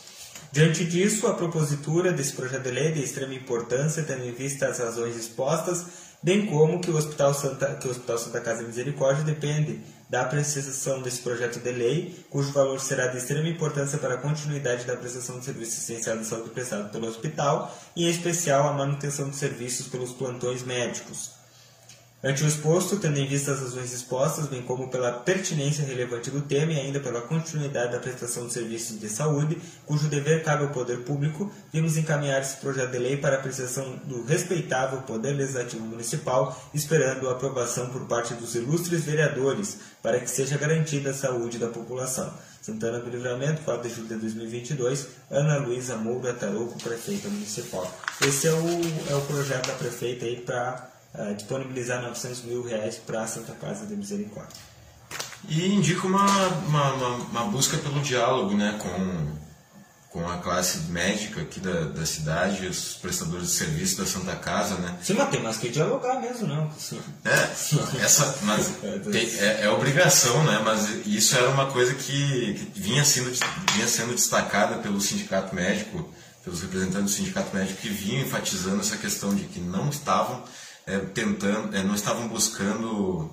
[0.52, 4.66] Diante disso, a propositura desse projeto de lei é de extrema importância, tendo em vista
[4.68, 5.84] as razões expostas,
[6.22, 11.00] bem como que o Hospital Santa, que o Hospital Santa Casa Misericórdia depende da apreciação
[11.00, 15.38] desse projeto de lei, cujo valor será de extrema importância para a continuidade da prestação
[15.38, 19.88] de serviço essencial de saúde prestado pelo hospital, e em especial a manutenção de serviços
[19.88, 21.41] pelos plantões médicos.
[22.24, 26.40] Ante o exposto, tendo em vista as razões expostas, bem como pela pertinência relevante do
[26.40, 30.70] tema e ainda pela continuidade da prestação de serviços de saúde, cujo dever cabe ao
[30.70, 36.56] poder público, vimos encaminhar esse projeto de lei para apreciação do respeitável Poder Legislativo Municipal,
[36.72, 41.70] esperando a aprovação por parte dos ilustres vereadores, para que seja garantida a saúde da
[41.70, 42.32] população.
[42.60, 47.92] Santana do Livramento, 4 de julho de 2022, Ana Luísa Moura Tarouco, prefeita municipal.
[48.24, 48.80] Esse é o,
[49.10, 53.52] é o projeto da prefeita aí para uh, disponibilizar 900 mil reais para a Santa
[53.52, 54.72] Casa de Misericórdia.
[55.48, 59.36] E indica uma, uma, uma, uma, busca pelo diálogo né, com,
[60.10, 64.76] com a classe médica aqui da, da cidade, os prestadores de serviço da Santa Casa.
[64.76, 64.96] Né?
[65.02, 66.70] Sim, mas tem mais que dialogar mesmo, não.
[67.24, 70.62] É, essa, mas é, tem, é, é, obrigação, né?
[70.64, 73.32] mas isso era uma coisa que, que vinha, sendo,
[73.74, 76.08] vinha sendo destacada pelo sindicato médico,
[76.44, 80.44] pelos representantes do sindicato médico, que vinham enfatizando essa questão de que não estavam
[80.86, 83.30] é, tentando, é, não estavam buscando,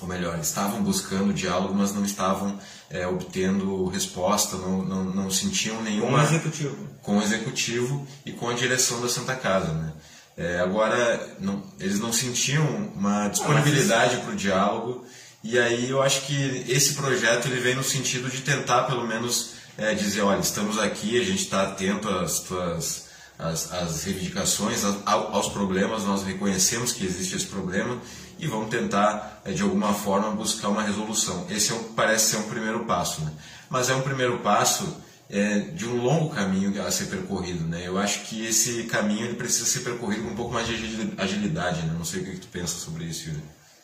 [0.00, 5.82] ou melhor, estavam buscando diálogo, mas não estavam é, obtendo resposta, não, não, não sentiam
[5.82, 6.10] nenhuma...
[6.10, 6.76] Com o executivo.
[7.02, 9.92] Com o executivo e com a direção da Santa Casa, né?
[10.36, 12.64] É, agora, não, eles não sentiam
[12.94, 15.04] uma disponibilidade para o diálogo,
[15.44, 19.50] e aí eu acho que esse projeto ele vem no sentido de tentar, pelo menos,
[19.76, 23.09] é, dizer, olha, estamos aqui, a gente está atento às tuas
[23.42, 27.98] as, as reivindicações, aos problemas, nós reconhecemos que existe esse problema
[28.38, 31.46] e vamos tentar, eh, de alguma forma, buscar uma resolução.
[31.50, 33.32] Esse é parece ser um primeiro passo, né?
[33.68, 34.96] mas é um primeiro passo
[35.28, 37.64] é, de um longo caminho a ser percorrido.
[37.64, 37.86] Né?
[37.86, 40.74] Eu acho que esse caminho ele precisa ser percorrido com um pouco mais de
[41.18, 41.86] agilidade.
[41.86, 41.94] Né?
[41.96, 43.42] Não sei o que, tu pensa sobre isso, Yuri.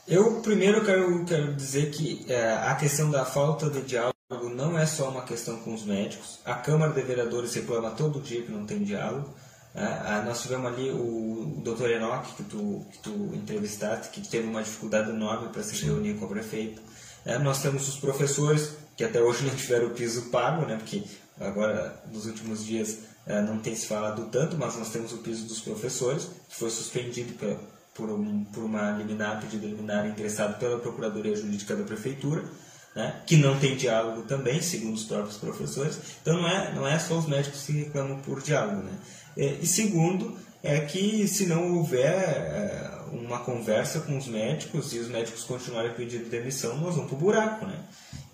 [0.08, 4.14] Eu primeiro quero, quero dizer que é, a questão da falta de diálogo
[4.54, 6.38] não é só uma questão com os médicos.
[6.44, 9.34] A Câmara de Vereadores reclama todo dia que não tem diálogo.
[9.78, 11.90] Ah, nós tivemos ali o, o Dr.
[11.90, 16.24] Enoch, que tu, que tu entrevistaste, que teve uma dificuldade enorme para se reunir com
[16.24, 16.80] o prefeito.
[17.26, 21.02] É, nós temos os professores, que até hoje não tiveram o piso pago, né, porque
[21.38, 25.46] agora, nos últimos dias, é, não tem se falado tanto, mas nós temos o piso
[25.46, 27.58] dos professores, que foi suspendido por,
[27.92, 32.44] por, um, por uma liminar, pedido liminar ingressado pela Procuradoria Jurídica da Prefeitura.
[32.96, 35.98] Né, que não tem diálogo também, segundo os próprios professores.
[36.22, 38.82] Então não é, não é só os médicos que reclamam por diálogo.
[38.82, 38.92] Né?
[39.36, 44.98] É, e segundo, é que se não houver é, uma conversa com os médicos e
[44.98, 47.84] os médicos continuarem pedindo demissão, nós vamos para o buraco, né?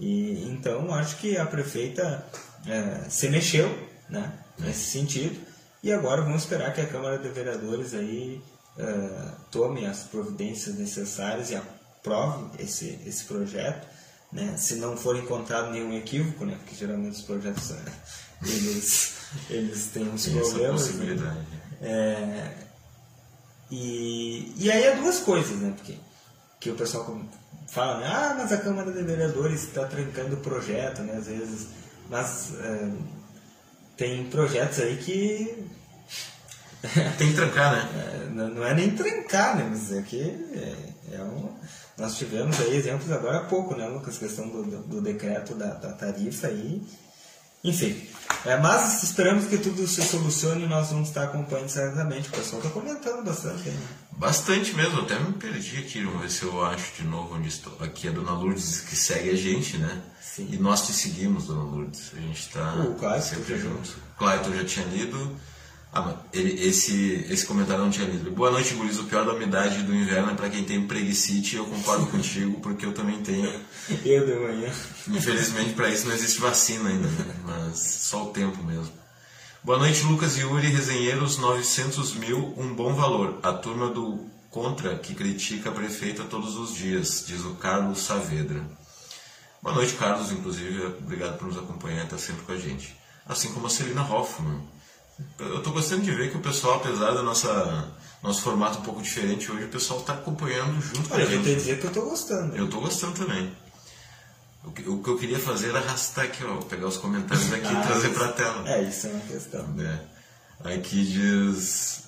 [0.00, 2.24] E, então, acho que a prefeita
[2.66, 3.68] é, se mexeu
[4.08, 5.38] né, nesse sentido
[5.82, 8.40] e agora vamos esperar que a Câmara de Vereadores aí
[8.78, 13.86] é, tome as providências necessárias e aprove esse, esse projeto,
[14.32, 14.56] né?
[14.56, 16.56] Se não for encontrado nenhum equívoco, né?
[16.58, 17.82] Porque geralmente os projetos é,
[18.42, 19.14] eles,
[19.50, 20.82] eles têm uns Tem problemas.
[20.82, 20.96] Essa né?
[20.96, 21.38] possibilidade.
[21.38, 21.46] Né?
[21.82, 22.54] É,
[23.70, 25.72] e, e aí é duas coisas, né?
[25.76, 25.96] Porque
[26.60, 27.20] que o pessoal
[27.66, 28.06] fala, né?
[28.06, 31.14] ah, mas a Câmara de Vereadores está trancando o projeto, né?
[31.16, 31.68] Às vezes,
[32.08, 32.92] mas é,
[33.96, 35.66] tem projetos aí que
[37.18, 37.88] tem que trancar, né?
[38.12, 39.66] É, não, é nem trancar, né?
[39.68, 41.52] Mas é que é, é um,
[41.98, 44.18] nós tivemos aí exemplos agora há pouco, né, Lucas?
[44.18, 46.82] Questão do, do, do decreto da, da, tarifa aí
[47.62, 48.08] Enfim,
[48.44, 52.28] é, mas esperamos que tudo se solucione e nós vamos estar acompanhando certamente.
[52.28, 53.68] O pessoal está comentando bastante.
[53.68, 53.80] Né?
[54.12, 57.76] Bastante mesmo, até me perdi aqui, vamos ver se eu acho de novo onde estou.
[57.80, 60.02] Aqui é a Dona Lourdes que segue a gente, né?
[60.20, 60.48] Sim.
[60.50, 62.10] E nós te seguimos, Dona Lourdes.
[62.16, 63.96] A gente está sempre já junto.
[64.16, 65.36] Clayton já tinha lido.
[65.94, 68.30] Ah, ele, esse, esse comentário não tinha lido.
[68.30, 68.98] Boa noite, Guris.
[68.98, 71.56] O pior da umidade do inverno é para quem tem preguicite.
[71.56, 73.60] Eu concordo contigo, porque eu também tenho.
[74.02, 74.72] Eu de manhã.
[75.08, 77.34] Infelizmente, para isso não existe vacina ainda, né?
[77.44, 78.90] mas só o tempo mesmo.
[79.62, 83.38] Boa noite, Lucas e Yuri, resenheiros 900 mil, um bom valor.
[83.42, 88.62] A turma do Contra que critica a prefeita todos os dias, diz o Carlos Saavedra.
[89.62, 92.94] Boa noite, Carlos, inclusive, obrigado por nos acompanhar, está sempre com a gente.
[93.26, 94.60] Assim como a Celina Hoffman.
[95.38, 99.50] Eu estou gostando de ver que o pessoal, apesar do nosso formato um pouco diferente
[99.50, 101.58] hoje, o pessoal está acompanhando junto com Olha, a eu vou te gente.
[101.58, 102.56] dizer que eu tô gostando.
[102.56, 103.52] Eu tô gostando também.
[104.64, 107.66] O que, o que eu queria fazer era arrastar aqui, ó, pegar os comentários daqui
[107.72, 108.68] e Ah, trazer isso- pra tela.
[108.68, 109.74] É, isso é uma questão.
[109.80, 110.74] É.
[110.74, 112.04] Aqui diz.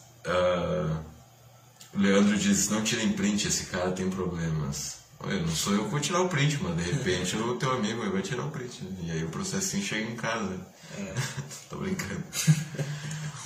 [1.93, 4.99] o Leandro diz: não tirem print, esse cara tem problemas.
[5.21, 8.09] Olha, não sou eu que vou tirar o print, mas de repente o teu amigo
[8.11, 8.85] vai tirar o print.
[8.85, 8.97] né?
[9.05, 10.61] E aí o processinho chega em casa.
[11.69, 12.23] Tô brincando.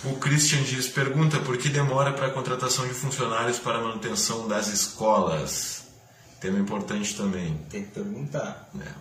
[0.04, 4.46] O Christian diz: pergunta por que demora para a contratação de funcionários para a manutenção
[4.46, 5.84] das escolas?
[6.40, 7.58] Tema importante também.
[7.68, 8.68] Tem que perguntar.
[8.72, 8.94] né?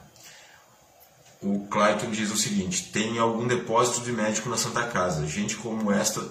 [1.42, 5.28] O Clayton diz o seguinte: tem algum depósito de médico na Santa Casa?
[5.28, 6.28] Gente como esta,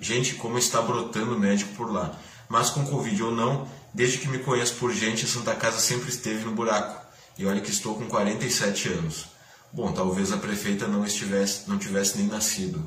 [0.00, 2.16] gente como está brotando médico por lá.
[2.48, 6.08] Mas com Covid ou não, desde que me conheço por gente, a Santa Casa sempre
[6.08, 7.04] esteve no buraco.
[7.36, 9.35] E olha que estou com 47 anos.
[9.76, 12.82] Bom, talvez a prefeita não estivesse, não tivesse nem nascido.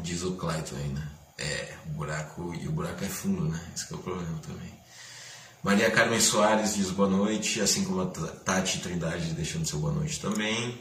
[0.00, 1.08] Diz o Clayton aí, né?
[1.36, 3.60] É, o buraco, e o buraco é fundo, né?
[3.74, 4.72] Esse é o problema também.
[5.60, 10.20] Maria Carmen Soares diz boa noite, assim como a Tati Trindade deixando seu boa noite
[10.20, 10.78] também.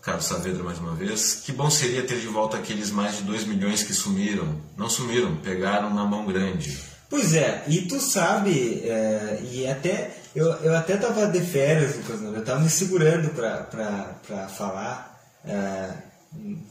[0.00, 1.42] Carlos Saavedra mais uma vez.
[1.44, 4.60] Que bom seria ter de volta aqueles mais de 2 milhões que sumiram.
[4.76, 6.78] Não sumiram, pegaram na mão grande.
[7.10, 12.20] Pois é, e tu sabe, é, e até eu, eu até tava de férias, Lucas,
[12.20, 15.20] não, eu tava me segurando pra, pra, pra falar.
[15.44, 15.90] é,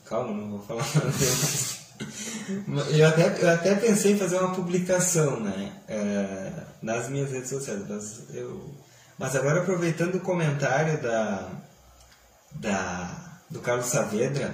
[0.05, 0.85] calma, não vou falar.
[2.89, 6.51] Eu até, eu até pensei em fazer uma publicação né, é,
[6.81, 8.69] nas minhas redes sociais, mas, eu,
[9.17, 11.49] mas agora aproveitando o comentário da,
[12.51, 14.53] da, do Carlos Saavedra,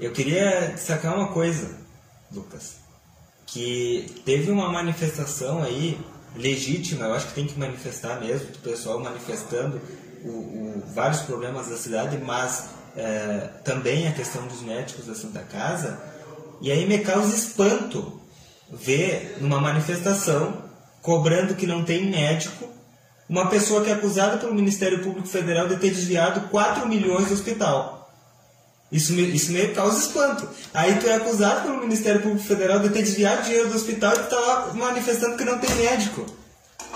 [0.00, 1.70] eu queria destacar uma coisa,
[2.32, 2.82] Lucas
[3.46, 5.96] que teve uma manifestação aí
[6.36, 9.80] legítima, eu acho que tem que manifestar mesmo, o pessoal manifestando
[10.24, 12.66] o, o- vários problemas da cidade, mas
[12.96, 15.98] é, também a questão dos médicos da Santa Casa.
[16.60, 18.20] E aí me causa espanto
[18.72, 20.62] ver numa manifestação
[21.02, 22.68] cobrando que não tem médico
[23.28, 27.34] uma pessoa que é acusada pelo Ministério Público Federal de ter desviado 4 milhões do
[27.34, 28.03] hospital.
[28.94, 30.48] Isso me, isso me causa espanto.
[30.72, 34.18] Aí tu é acusado pelo Ministério Público Federal de ter desviado dinheiro do hospital e
[34.20, 36.24] tu tá lá manifestando que não tem médico.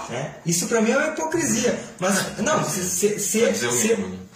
[0.08, 0.37] né?
[0.46, 1.78] Isso pra mim é uma hipocrisia.
[1.98, 3.40] Mas, não, se, se, se-
[3.72, 3.88] se-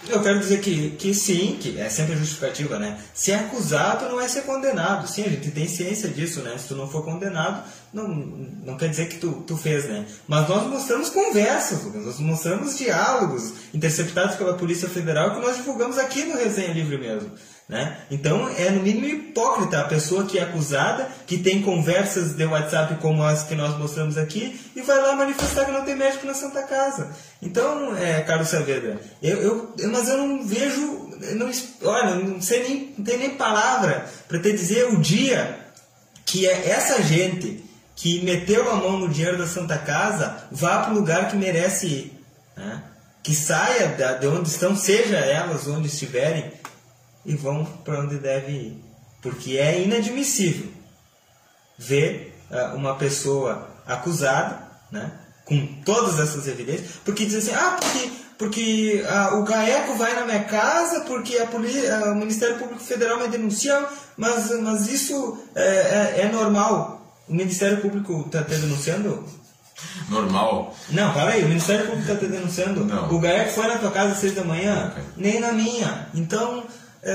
[0.09, 2.99] eu quero dizer que, que sim, que é sempre justificativa, né?
[3.13, 5.07] Se é acusado, não é ser condenado.
[5.07, 6.57] Sim, a gente tem ciência disso, né?
[6.57, 10.05] Se tu não for condenado, não, não quer dizer que tu, tu fez, né?
[10.27, 15.97] Mas nós mostramos conversas, Lucas, nós mostramos diálogos interceptados pela Polícia Federal que nós divulgamos
[15.97, 17.31] aqui no Resenha Livre mesmo.
[17.69, 17.97] Né?
[18.11, 22.95] Então é no mínimo hipócrita a pessoa que é acusada, que tem conversas de WhatsApp
[22.95, 26.33] como as que nós mostramos aqui, e vai lá manifestar que não tem médico na
[26.33, 27.11] Santa Casa.
[27.41, 31.49] Então, é, Carlos Saavedra, eu, eu, mas eu não vejo, não,
[31.89, 35.57] olha, não sei nem, não tem nem palavra para te dizer o dia
[36.25, 37.63] que é essa gente
[37.95, 41.87] que meteu a mão no dinheiro da Santa Casa vá para o lugar que merece
[41.87, 42.19] ir.
[42.57, 42.83] né?
[43.23, 46.51] Que saia da- de onde estão, seja elas onde estiverem,
[47.25, 48.83] e vão para onde deve ir.
[49.21, 50.69] Porque é inadmissível
[51.77, 54.59] ver ah, uma pessoa acusada,
[54.91, 55.11] né,
[55.45, 60.25] com todas essas evidências, porque diz assim, ah, porque, porque ah, o GAECO vai na
[60.25, 63.85] minha casa, porque a ah, o Ministério Público Federal me denuncia,
[64.17, 67.01] mas, mas isso é, é- é normal.
[67.27, 69.23] O Ministério Público está te denunciando?
[70.09, 70.75] Normal.
[70.89, 72.85] Não, para aí, o Ministério Público está te denunciando.
[72.85, 73.09] Não.
[73.11, 75.03] O GAECO foi na tua casa às seis da manhã, Ok.
[75.17, 76.07] nem na minha.
[76.13, 76.63] Então,
[77.03, 77.11] é,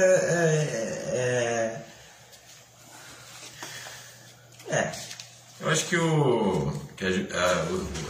[1.14, 1.84] é,
[4.70, 4.92] é, é.
[5.60, 7.08] Eu acho que, o, que a,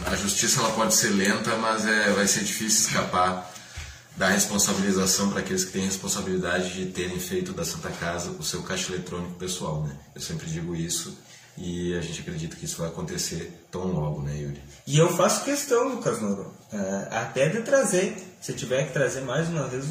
[0.09, 3.51] a- a justiça ela pode ser lenta, mas é, vai ser difícil escapar
[4.15, 8.61] da responsabilização para aqueles que têm responsabilidade de terem feito da Santa Casa o seu
[8.63, 9.81] caixa eletrônico pessoal.
[9.83, 9.95] Né?
[10.13, 11.17] Eu sempre digo isso
[11.57, 14.61] e a gente acredita que isso vai acontecer tão logo, né, Yuri?
[14.85, 19.49] E eu faço questão, Lucas Noro, é, até de trazer se tiver que trazer mais
[19.49, 19.85] uma vez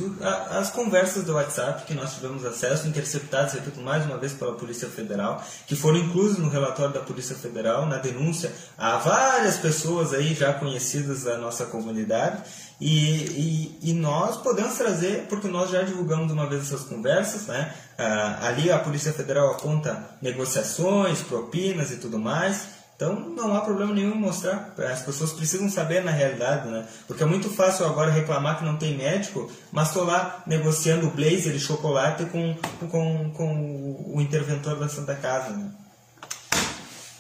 [0.51, 4.89] as conversas do WhatsApp que nós tivemos acesso, interceptadas, repito, mais uma vez pela Polícia
[4.89, 10.35] Federal, que foram inclusas no relatório da Polícia Federal, na denúncia a várias pessoas aí
[10.35, 12.43] já conhecidas da nossa comunidade.
[12.81, 17.75] E, e, e, nós podemos trazer, porque nós já divulgamos uma vez essas conversas, né?
[17.99, 22.78] Ah, ali a Polícia Federal aponta negociações, propinas e tudo mais.
[22.99, 24.75] Então não há problema nenhum mostrar.
[24.77, 26.85] As pessoas precisam saber na realidade, né?
[27.07, 31.55] Porque é muito fácil agora reclamar que não tem médico, mas estou lá negociando blazer
[31.55, 32.57] e chocolate com,
[32.91, 35.51] com, com o interventor da Santa Casa.
[35.51, 35.71] Né?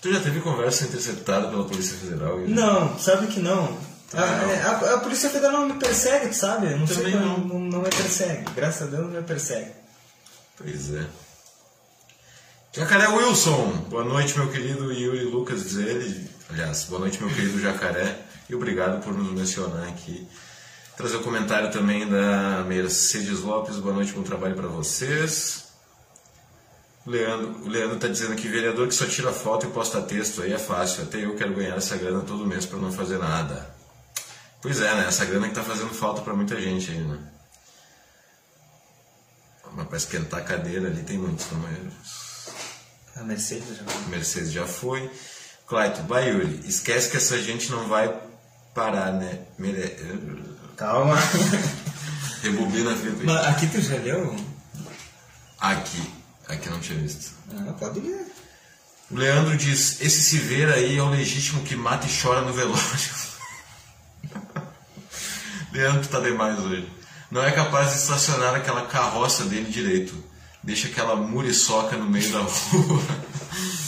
[0.02, 2.40] Tu já teve conversa interceptada pela Polícia Federal?
[2.40, 3.78] Não, sabe que não.
[4.14, 6.74] A, a, a, Polícia Federal não me persegue, sabe?
[6.74, 7.38] Não sei não.
[7.38, 7.60] não.
[7.60, 8.50] Não me persegue.
[8.56, 9.70] Graças a Deus não me persegue.
[10.56, 11.06] Pois é.
[12.70, 16.30] Jacaré Wilson, boa noite, meu querido Yuri Lucas, diz ele.
[16.50, 20.28] Aliás, boa noite, meu querido Jacaré, e obrigado por nos mencionar aqui.
[20.94, 25.68] Trazer o um comentário também da Mercedes Lopes, boa noite, bom trabalho para vocês.
[27.06, 30.52] Leandro, o Leandro está dizendo que vereador que só tira foto e posta texto aí
[30.52, 33.74] é fácil, até eu quero ganhar essa grana todo mês para não fazer nada.
[34.60, 35.06] Pois é, né?
[35.08, 37.18] Essa grana que está fazendo falta para muita gente aí, né?
[39.74, 42.27] Mas para esquentar a cadeira ali tem muitos, não é?
[43.18, 44.10] A Mercedes já foi.
[44.10, 45.10] Mercedes já foi.
[45.66, 48.14] Claito, Bayuri, esquece que essa gente não vai
[48.74, 49.40] parar, né?
[49.58, 49.96] Mere...
[50.76, 51.16] Calma.
[52.42, 53.24] Rebobina a fita.
[53.24, 54.36] Mas aqui tu já leu?
[55.58, 56.12] Aqui.
[56.46, 57.32] Aqui não tinha visto.
[57.52, 58.26] Ah, pode ler.
[59.10, 62.52] O Leandro diz: Esse se ver aí é o legítimo que mata e chora no
[62.52, 62.78] velório.
[65.72, 66.90] Leandro tá demais hoje.
[67.30, 70.27] Não é capaz de estacionar aquela carroça dele direito.
[70.68, 73.02] Deixa aquela muriçoca no meio da rua.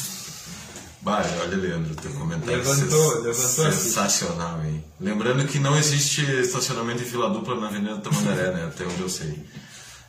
[1.02, 4.82] Vai, olha, Leandro, teu comentário levantou, levantou sensacional, hein?
[4.98, 8.64] Lembrando que não existe estacionamento em fila dupla na Avenida Tamandaré, né?
[8.64, 9.44] Até onde eu sei.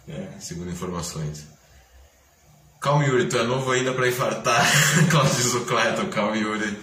[0.07, 1.45] É, segundo informações.
[2.79, 4.65] Calma, Yuri, tu é novo ainda pra infartar.
[5.11, 6.79] Cláudio diz o Clayton, calma, Yuri.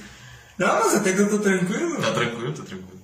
[0.58, 1.96] Não, mas até que eu tô tranquilo.
[1.96, 2.97] Tá tranquilo, tá tranquilo.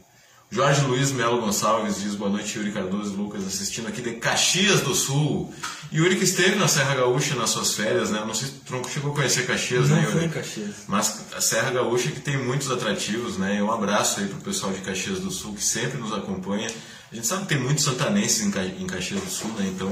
[0.55, 4.83] Jorge Luiz Melo Gonçalves diz boa noite, Yuri Cardoso e Lucas, assistindo aqui de Caxias
[4.83, 5.53] do Sul.
[5.93, 8.23] Yuri que esteve na Serra Gaúcha nas suas férias, né?
[8.25, 10.15] Não sei se tu não chegou a conhecer Caxias, não né, Yuri?
[10.15, 10.77] Não em Caxias.
[10.87, 13.61] Mas a Serra Gaúcha que tem muitos atrativos, né?
[13.61, 16.71] Um abraço aí pro pessoal de Caxias do Sul que sempre nos acompanha.
[17.11, 19.67] A gente sabe que tem muitos santanenses em Caxias do Sul, né?
[19.75, 19.91] Então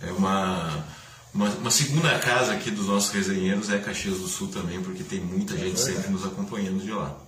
[0.00, 0.82] é uma,
[1.34, 5.20] uma, uma segunda casa aqui dos nossos resenheiros é Caxias do Sul também, porque tem
[5.20, 7.23] muita gente é sempre nos acompanhando de lá.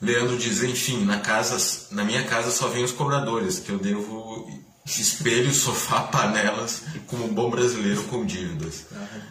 [0.00, 1.58] Leandro diz, enfim, na, casa,
[1.90, 4.48] na minha casa só vem os cobradores, que eu devo
[4.86, 8.86] espelho, sofá, panelas, como bom brasileiro com dívidas.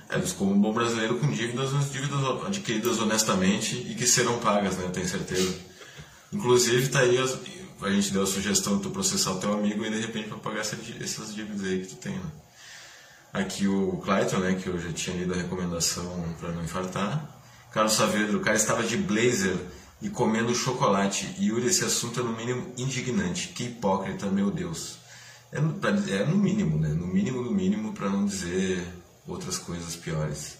[0.10, 4.86] É, como bom brasileiro com dívidas, as dívidas adquiridas honestamente e que serão pagas, né,
[4.86, 5.56] eu tenho certeza.
[6.34, 7.38] Inclusive, tá aí, as,
[7.82, 10.38] a gente deu a sugestão de tu processar o teu amigo e de repente para
[10.38, 12.32] pagar essas dívidas aí que tu tem, né?
[13.34, 17.24] Aqui o Clayton, né, que eu já tinha lido a recomendação para não infartar.
[17.72, 19.56] Carlos Saavedra, o cara estava de blazer
[20.02, 21.36] e comendo chocolate.
[21.40, 23.50] Yuri, esse assunto é no mínimo indignante.
[23.50, 24.98] Que hipócrita, meu Deus.
[25.52, 26.90] É, é no mínimo, né?
[26.90, 28.86] No mínimo, no mínimo, para não dizer
[29.28, 30.58] outras coisas piores.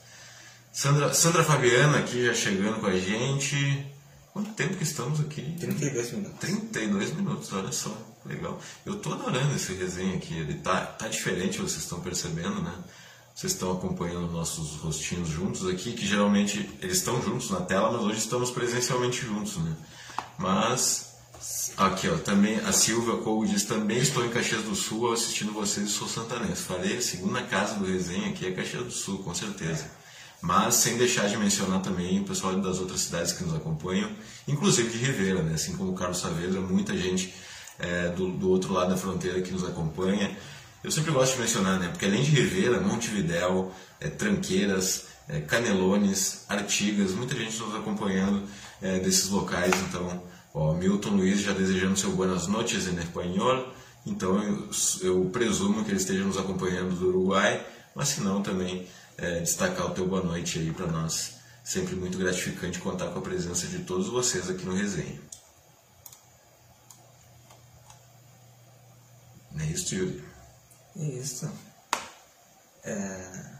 [0.72, 3.86] Sandra, Sandra Fabiana aqui já chegando com a gente.
[4.32, 5.56] Quanto tempo que estamos aqui?
[5.60, 6.40] 32 minutos.
[6.40, 7.96] 32 minutos, olha só.
[8.26, 8.60] Legal.
[8.86, 10.36] Eu tô adorando esse resenha aqui.
[10.36, 12.74] Ele tá, tá diferente, vocês estão percebendo, né?
[13.38, 18.02] Vocês estão acompanhando nossos rostinhos juntos aqui, que geralmente eles estão juntos na tela, mas
[18.02, 19.76] hoje estamos presencialmente juntos, né?
[20.40, 21.14] Mas
[21.78, 25.88] aqui, ó, também a Silvia Cougo diz: também estou em Caxias do Sul assistindo vocês
[25.88, 26.64] e sou santanense.
[26.64, 29.86] Falei, a segunda casa do resenha aqui é Caxias do Sul, com certeza.
[30.42, 34.10] Mas sem deixar de mencionar também o pessoal das outras cidades que nos acompanham,
[34.48, 35.54] inclusive de Rivera, né?
[35.54, 37.32] Assim como o Carlos Saavedra, muita gente
[37.78, 40.36] é, do, do outro lado da fronteira que nos acompanha.
[40.88, 41.90] Eu sempre gosto de mencionar, né?
[41.90, 48.48] Porque além de Rivera, Montevidéu, é, Tranqueiras, é, Canelones, Artigas, muita gente nos acompanhando
[48.82, 49.76] é, desses locais.
[49.82, 50.24] Então,
[50.54, 53.68] ó, Milton Luiz já desejando seu buenas noches em espanhol.
[54.06, 54.70] Então, eu,
[55.02, 59.88] eu, presumo que ele esteja nos acompanhando do Uruguai, mas se não, também é, destacar
[59.88, 61.34] o teu boa noite aí para nós.
[61.66, 65.20] Sempre muito gratificante contar com a presença de todos vocês aqui no Resenha.
[69.52, 70.37] Não é isso, Yuri?
[70.98, 71.50] Isso.
[72.84, 73.58] É...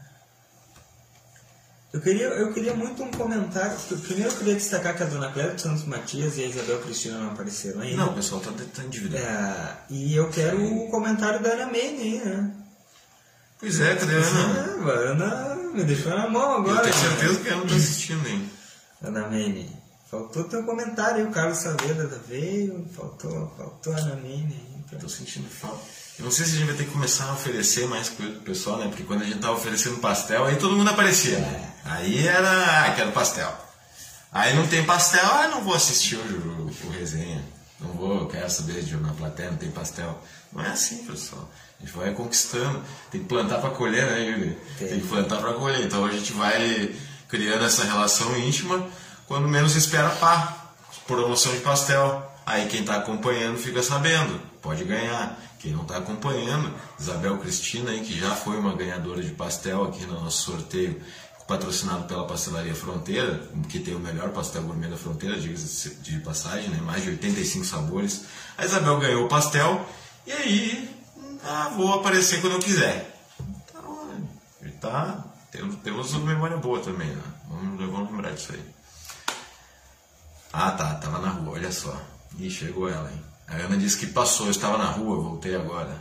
[1.92, 3.74] Eu queria, eu queria muito um comentário.
[4.02, 7.30] Primeiro eu queria destacar que a dona dos Santos Matias e a Isabel Cristina não
[7.30, 7.96] apareceram ainda.
[7.96, 9.24] Não, o pessoal está tá endividado.
[9.24, 12.50] É, e eu quero o um comentário da Ana Mane aí, né?
[13.58, 14.92] Pois é, cadê a Ana?
[14.92, 16.86] É, Ana me deixou na mão agora.
[16.86, 18.50] Eu tenho certeza que ela não está assistindo, hein?
[19.02, 19.78] Ana Mane.
[20.10, 24.77] Faltou teu comentário aí, o Carlos Saavedra veio, faltou, faltou a Anamine.
[24.96, 25.80] Tô sentindo falta.
[26.18, 28.40] Eu não sei se a gente vai ter que começar a oferecer mais coisa pro
[28.42, 28.88] pessoal, né?
[28.88, 31.36] Porque quando a gente tava oferecendo pastel, aí todo mundo aparecia.
[31.36, 31.72] É.
[31.84, 33.54] Aí era, ah, quero pastel.
[34.32, 37.42] Aí não tem pastel, ah, não vou assistir o, o, o resenha.
[37.80, 40.20] Não vou, quero saber de na plateia, não tem pastel.
[40.52, 41.48] Não é assim, pessoal.
[41.78, 42.82] A gente vai conquistando.
[43.10, 44.58] Tem que plantar para colher, né, Yuri?
[44.78, 44.88] Tem.
[44.88, 45.86] tem que plantar para colher.
[45.86, 46.94] Então a gente vai
[47.28, 48.84] criando essa relação íntima.
[49.26, 50.72] Quando menos espera, pá,
[51.06, 52.28] promoção de pastel.
[52.44, 55.38] Aí quem está acompanhando fica sabendo, pode ganhar.
[55.58, 60.04] Quem não está acompanhando, Isabel Cristina, aí, que já foi uma ganhadora de pastel aqui
[60.06, 61.00] no nosso sorteio,
[61.48, 66.80] patrocinado pela Pastelaria Fronteira, que tem o melhor pastel gourmet da fronteira, de passagem, né?
[66.82, 68.24] mais de 85 sabores.
[68.56, 69.84] A Isabel ganhou o pastel
[70.26, 70.98] e aí
[71.42, 73.18] ah, vou aparecer quando eu quiser.
[74.62, 77.22] Então, tá, temos, temos uma memória boa também, né?
[77.48, 78.62] Vamos, vamos lembrar disso aí.
[80.52, 81.98] Ah, tá, tava na rua, olha só.
[82.38, 83.27] Ih, chegou ela, hein?
[83.48, 85.96] A Ana disse que passou, eu estava na rua, voltei agora.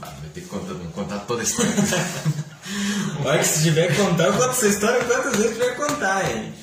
[0.00, 1.72] Ah, vai ter que contar, contar toda a história.
[3.24, 6.30] Olha que se tiver que contar, eu conto essa história quantas vezes tiver que contar,
[6.30, 6.54] hein?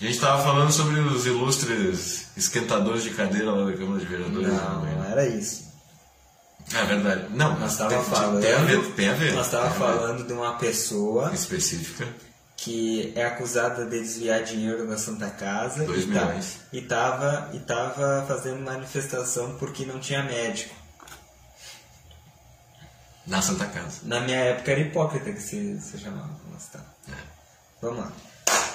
[0.00, 4.48] A gente estava falando sobre os ilustres esquentadores de cadeira lá da Câmara de Vereadores.
[4.48, 5.70] Não, não era isso.
[6.72, 7.26] É verdade.
[7.30, 8.40] Não, nós estava falando.
[8.40, 9.34] Tem a ver, tem a ver.
[9.34, 12.08] Nós estava falando de uma pessoa específica
[12.62, 16.12] que é acusada de desviar dinheiro da Santa Casa Dois e.
[16.12, 16.38] Tá,
[16.74, 20.74] e tava e tava fazendo manifestação porque não tinha médico.
[23.26, 24.00] Na Santa Casa.
[24.02, 26.36] Na minha época era hipócrita que se, se chamava.
[26.52, 26.80] Mas tá.
[27.08, 27.14] É.
[27.80, 28.12] Vamos lá.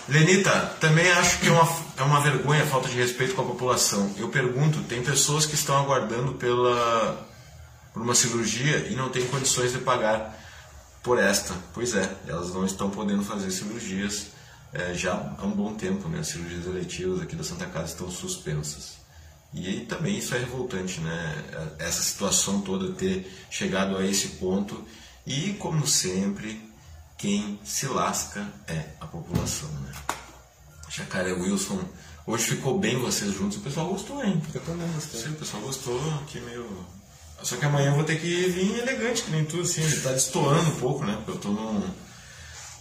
[0.08, 3.46] Lenita, também acho que é uma, é uma vergonha a falta de respeito com a
[3.46, 4.12] população.
[4.18, 7.28] Eu pergunto, tem pessoas que estão aguardando pela,
[7.94, 10.45] por uma cirurgia e não têm condições de pagar
[11.06, 11.54] por esta.
[11.72, 14.30] Pois é, elas não estão podendo fazer cirurgias
[14.74, 16.20] é, já há um bom tempo, né?
[16.20, 18.96] As cirurgias eletivas aqui da Santa Casa estão suspensas.
[19.54, 21.46] E aí também isso é revoltante, né?
[21.78, 24.84] Essa situação toda ter chegado a esse ponto
[25.26, 26.60] e, como sempre,
[27.18, 29.94] quem se lasca é a população, né?
[30.90, 31.80] Jacaré Wilson,
[32.26, 34.42] hoje ficou bem vocês juntos, o pessoal gostou, hein?
[34.54, 35.22] Eu também gostei.
[35.22, 36.68] Sim, o pessoal gostou, que meio
[37.46, 40.12] só que amanhã eu vou ter que vir elegante, que nem tudo, assim, ele tá
[40.12, 41.14] destoando um pouco, né?
[41.18, 41.94] Porque eu tô num,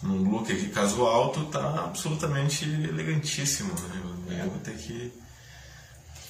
[0.02, 4.02] num look aqui casual, tu tá absolutamente elegantíssimo, né?
[4.02, 5.12] Amanhã eu vou ter que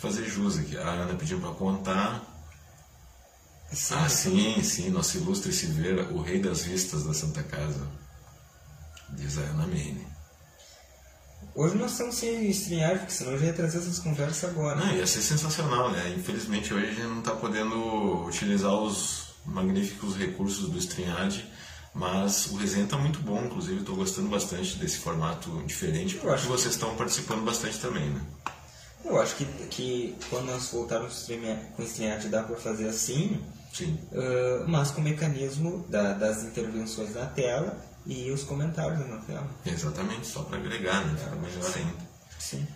[0.00, 0.76] fazer jus aqui.
[0.76, 2.24] A Ana pediu para contar.
[3.72, 7.86] Sim, ah, sim, sim, nosso ilustre Silveira, o rei das vistas da Santa Casa,
[9.10, 10.04] diz a Ana Mene.
[11.54, 14.74] Hoje nós estamos sem streamar, porque senão eu já ia trazer essas conversas agora.
[14.74, 16.12] Não, ia ser sensacional, né?
[16.18, 21.48] Infelizmente hoje a gente não está podendo utilizar os magníficos recursos do StreamYard,
[21.94, 26.48] mas o resenha está muito bom, inclusive estou gostando bastante desse formato diferente, porque acho
[26.48, 28.20] vocês estão participando bastante também, né?
[29.04, 31.28] Eu acho que, que quando nós voltarmos
[31.76, 33.40] com o StreamYard dá para fazer assim,
[33.72, 33.98] Sim.
[34.12, 37.76] Uh, mas com o mecanismo da, das intervenções na tela
[38.06, 39.48] e os comentários na tela.
[39.64, 41.16] Exatamente, só para agregar, né?
[41.18, 42.04] Fica melhor ainda.
[42.38, 42.66] Sim.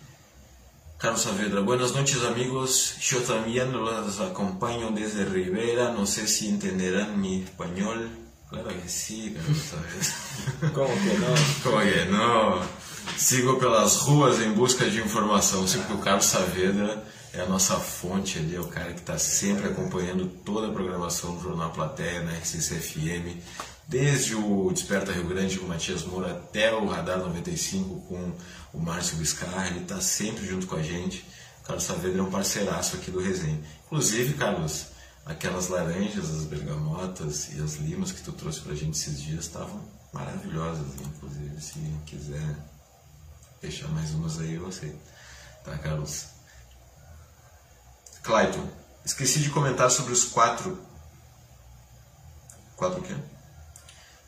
[0.97, 7.21] Carlos Saavedra, buenas noches amigos, yo también los acompaño desde Rivera, no sé si entenderán
[7.21, 8.09] mi español.
[8.49, 10.73] Claro que sí, Carlos Saavedra.
[10.73, 11.35] Como que não?
[11.63, 12.61] Como que não?
[13.17, 17.01] Sigo pelas ruas em busca de informação, sei que o Carlos Saavedra
[17.33, 21.35] é a nossa fonte ali, é o cara que está sempre acompanhando toda a programação
[21.35, 23.37] do Jornal Plateia, na RCC-FM,
[23.89, 28.31] desde o Desperta Rio Grande com o Matias Moura até o Radar 95 com
[28.71, 31.25] o Márcio Biscar, ele está sempre junto com a gente.
[31.63, 33.59] Carlos Saavedra é um parceiraço aqui do Resenha.
[33.87, 34.87] Inclusive, Carlos,
[35.25, 39.45] aquelas laranjas, as bergamotas e as limas que tu trouxe para a gente esses dias
[39.45, 39.81] estavam
[40.13, 40.85] maravilhosas.
[41.01, 42.55] Inclusive, se quiser
[43.59, 44.95] deixar mais umas aí, eu sei.
[45.63, 46.27] Tá, Carlos?
[48.21, 48.69] Clayton,
[49.03, 50.79] esqueci de comentar sobre os quatro.
[52.75, 53.15] Quatro o quê?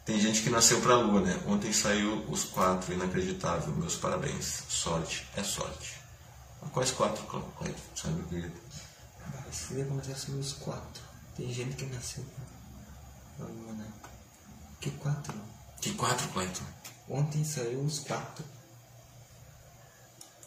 [0.06, 1.40] Tem gente que nasceu pra lua, né?
[1.48, 3.74] Ontem saiu os quatro, inacreditável.
[3.76, 4.64] Meus parabéns.
[4.68, 6.02] Sorte é sorte.
[6.74, 7.82] Quais quatro, Cleiton?
[7.96, 8.52] Sabe o que?
[9.86, 11.04] Comentar sobre os quatro.
[11.36, 12.26] Tem gente que nasceu
[13.38, 13.88] pra lua, né?
[14.80, 15.34] Que quatro?
[15.80, 16.64] Que quatro, Cleiton?
[17.10, 18.46] Ontem saiu os quatro.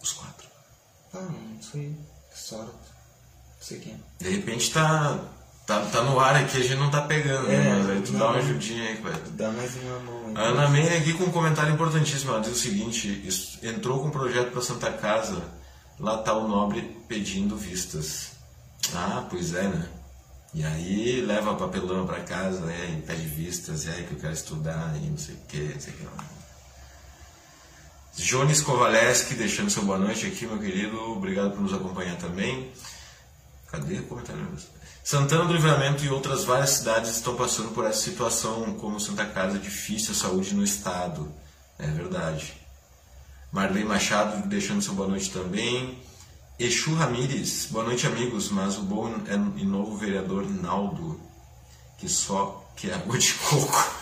[0.02, 0.48] Os quatro?
[1.12, 1.96] Ah, não sei.
[2.34, 2.72] Sorte.
[2.72, 4.24] Não sei quem é.
[4.24, 5.18] De repente tá
[5.66, 7.54] Tá, tá no ar aqui, a gente não tá pegando, né?
[7.54, 7.76] é, né?
[7.78, 9.30] Mas aí tu dá uma ajudinha aí, Cleto.
[9.30, 10.36] Dá mais uma mão aí.
[10.36, 12.32] A Ana Men aqui com um comentário importantíssimo.
[12.32, 15.42] Ela diz o seguinte: entrou com um projeto para Santa Casa,
[15.98, 18.32] lá tá o nobre pedindo vistas.
[18.94, 19.88] Ah, pois é, né?
[20.52, 22.96] E aí leva a papelona para casa, né?
[22.98, 25.80] E pede vistas, e aí que eu quero estudar, e não sei o que, não
[25.80, 26.06] sei o que.
[28.22, 30.96] Jones Kovaleski deixando seu boa noite aqui, meu querido.
[31.10, 32.70] Obrigado por nos acompanhar também.
[33.66, 34.46] Cadê o comentário?
[35.05, 39.59] Santana do Livramento e outras várias cidades estão passando por essa situação, como Santa Casa,
[39.59, 41.30] difícil a saúde no estado.
[41.78, 42.55] É verdade.
[43.52, 46.02] Marley Machado deixando seu boa noite também.
[46.59, 51.20] Exu Ramires, boa noite amigos, mas o bom é o novo vereador Naldo,
[51.98, 53.94] que só quer água de coco.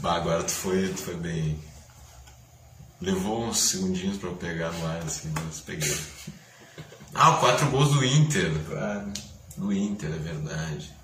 [0.00, 1.58] bah, agora tu foi, tu foi bem.
[3.00, 5.96] Levou uns segundinhos para eu pegar no ar, assim, mas peguei.
[7.18, 8.52] Ah, quatro gols do Inter.
[8.68, 9.12] Claro.
[9.56, 10.94] Do Inter, é verdade.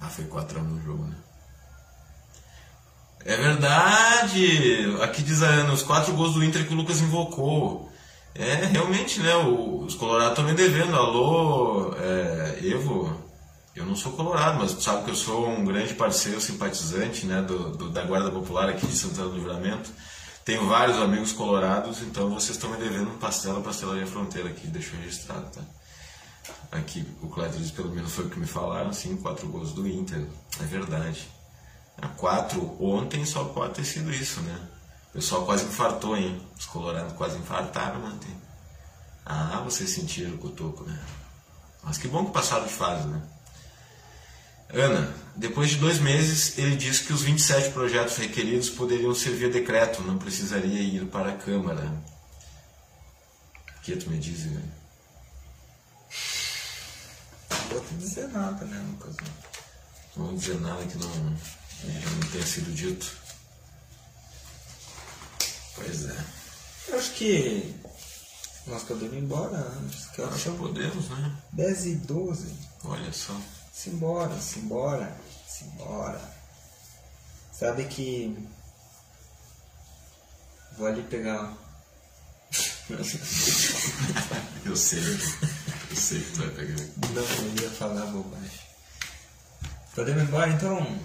[0.00, 1.16] Ah, foi 4x1 no jogo, né?
[3.24, 4.96] É verdade!
[5.00, 7.90] Aqui diz a Ana, os quatro gols do Inter que o Lucas invocou.
[8.34, 9.34] É, realmente, né?
[9.36, 10.96] os Colorados estão me devendo.
[10.96, 13.16] Alô, é, Evo,
[13.74, 17.70] eu não sou colorado, mas sabe que eu sou um grande parceiro, simpatizante né, do,
[17.70, 19.90] do, da Guarda Popular aqui de Santana do Livramento.
[20.44, 24.94] Tenho vários amigos colorados, então vocês estão me devendo um pastel Pastelaria Fronteira aqui, deixa
[24.96, 25.62] registrado, tá?
[26.70, 29.88] Aqui, o Cléber diz, pelo menos foi o que me falaram, sim, quatro gols do
[29.88, 30.26] Inter.
[30.60, 31.26] É verdade.
[31.96, 34.68] A quatro ontem só pode ter sido isso, né?
[35.10, 36.38] O pessoal quase infartou, hein?
[36.58, 38.36] Os colorados quase infartaram ontem.
[39.24, 41.00] Ah, vocês sentiram o cotoco, né?
[41.82, 43.22] Mas que bom que passaram de fase, né?
[44.70, 49.48] Ana, depois de dois meses, ele disse que os 27 projetos requeridos poderiam ser via
[49.48, 51.92] decreto, não precisaria ir para a Câmara.
[53.76, 54.72] O que tu me diz, velho?
[57.50, 59.16] Não vou te dizer nada, né, Lucas?
[60.16, 61.36] Não vou dizer nada que não
[61.84, 63.12] não tenha sido dito.
[65.74, 66.24] Pois é.
[66.88, 67.74] Eu acho que
[68.66, 70.06] nós podemos ir embora antes.
[70.06, 71.36] Que Acho que podemos, né?
[71.52, 72.54] 10 e 12.
[72.84, 73.38] Olha só.
[73.74, 75.12] Simbora, simbora,
[75.48, 76.20] simbora.
[77.52, 78.36] Sabe que.
[80.78, 81.52] Vou ali pegar.
[82.88, 85.00] eu sei.
[85.90, 86.76] Eu sei que tu vai pegar.
[87.12, 88.60] Não, eu ia falar bobagem.
[89.92, 91.00] Podemos ir embora então?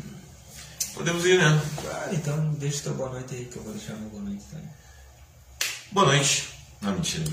[0.93, 1.61] Podemos ir, né?
[1.81, 4.69] Claro, então deixa teu boa noite aí que eu vou deixar meu boa noite também.
[5.91, 6.58] Boa noite.
[6.81, 7.25] Não, mentira.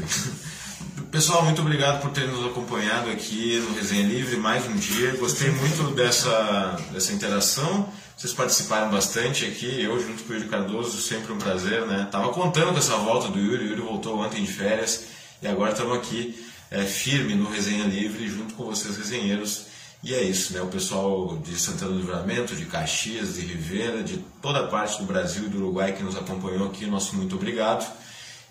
[1.11, 5.17] Pessoal, muito obrigado por ter nos acompanhado aqui no Resenha Livre mais um dia.
[5.17, 7.89] Gostei muito dessa, dessa interação.
[8.17, 12.09] Vocês participaram bastante aqui, eu junto com o Yuri Cardoso, sempre um prazer, né?
[12.11, 15.05] Tava contando com essa volta do Yuri, o Yuri voltou ontem de férias
[15.41, 19.67] e agora estamos aqui é, firme no Resenha Livre junto com vocês resenheiros
[20.03, 20.61] e é isso, né?
[20.61, 25.45] O pessoal de Santana do Livramento, de Caxias, de Ribeira, de toda parte do Brasil
[25.45, 27.87] e do Uruguai que nos acompanhou aqui, nosso muito obrigado.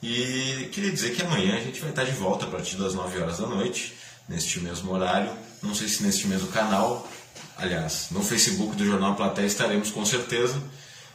[0.07, 3.19] E queria dizer que amanhã a gente vai estar de volta a partir das 9
[3.19, 3.95] horas da noite,
[4.29, 5.31] neste mesmo horário.
[5.63, 7.09] Não sei se neste mesmo canal,
[7.57, 10.61] aliás, no Facebook do Jornal Platéia estaremos com certeza.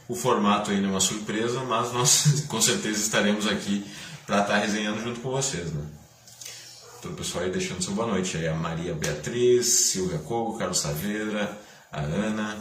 [0.09, 3.87] O formato ainda é uma surpresa, mas nós com certeza estaremos aqui
[4.27, 5.85] para estar resenhando junto com vocês, né?
[7.01, 8.37] Todo o pessoal aí deixando seu boa noite.
[8.39, 11.57] Aí a Maria Beatriz, Silvia Cogo, Carlos Saavedra,
[11.93, 12.59] a Ana.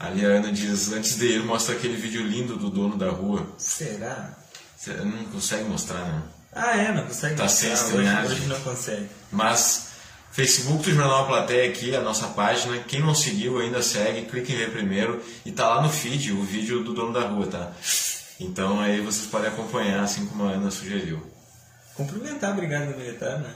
[0.00, 3.46] Ali a Ana diz, antes de ir, mostra aquele vídeo lindo do dono da rua.
[3.56, 4.36] Será?
[4.78, 6.22] Você não consegue mostrar, né?
[6.52, 7.76] Ah, é, não consegue tá mostrar.
[7.76, 9.08] sem hoje, hoje não consegue.
[9.32, 9.88] Mas
[10.30, 12.78] Facebook do Jornal Platéia aqui, a nossa página.
[12.78, 15.22] Quem não seguiu ainda segue, clique em ver primeiro.
[15.44, 17.72] E tá lá no feed o vídeo do dono da rua, tá?
[18.38, 21.38] Então aí vocês podem acompanhar, assim como a Ana sugeriu
[21.98, 23.52] cumprimentar a Brigada Militar, né?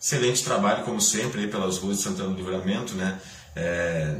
[0.00, 3.20] Excelente trabalho, como sempre, aí pelas ruas de Santana do Livramento, né?
[3.56, 4.16] É,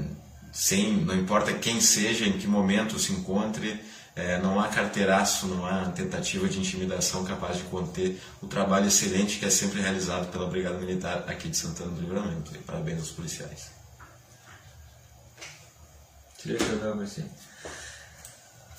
[0.52, 3.80] sem, não importa quem seja, em que momento se encontre,
[4.16, 9.38] é, não há carteiraço, não há tentativa de intimidação capaz de conter o trabalho excelente
[9.38, 12.54] que é sempre realizado pela Brigada Militar aqui de Santana do Livramento.
[12.54, 13.70] E parabéns aos policiais.
[16.96, 17.24] Você.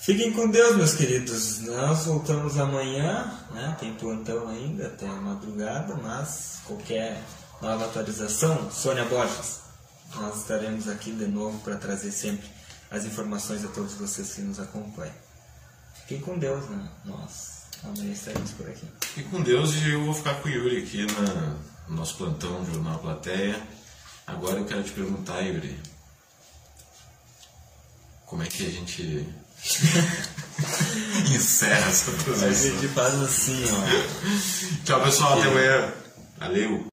[0.00, 1.60] Fiquem com Deus, meus queridos.
[1.60, 3.76] Nós voltamos amanhã, né?
[3.78, 7.22] tem plantão ainda até madrugada, mas qualquer
[7.60, 9.60] nova atualização, Sônia Borges,
[10.16, 12.48] nós estaremos aqui de novo para trazer sempre
[12.92, 15.14] as informações a todos vocês que nos acompanham.
[16.02, 16.88] Fiquem com Deus, né?
[17.04, 18.86] Nós amanhã estaremos por aqui.
[19.00, 21.56] Fiquem com Deus e eu vou ficar com o Yuri aqui na,
[21.88, 23.60] no nosso plantão do Jornal Plateia.
[24.26, 25.80] Agora eu quero te perguntar, Yuri,
[28.26, 29.26] como é que a gente
[31.32, 32.48] Encerra essa transmissão.
[32.48, 34.84] A gente faz assim, ó.
[34.84, 35.38] Tchau, pessoal.
[35.38, 35.92] Até amanhã.
[36.38, 36.80] Valeu.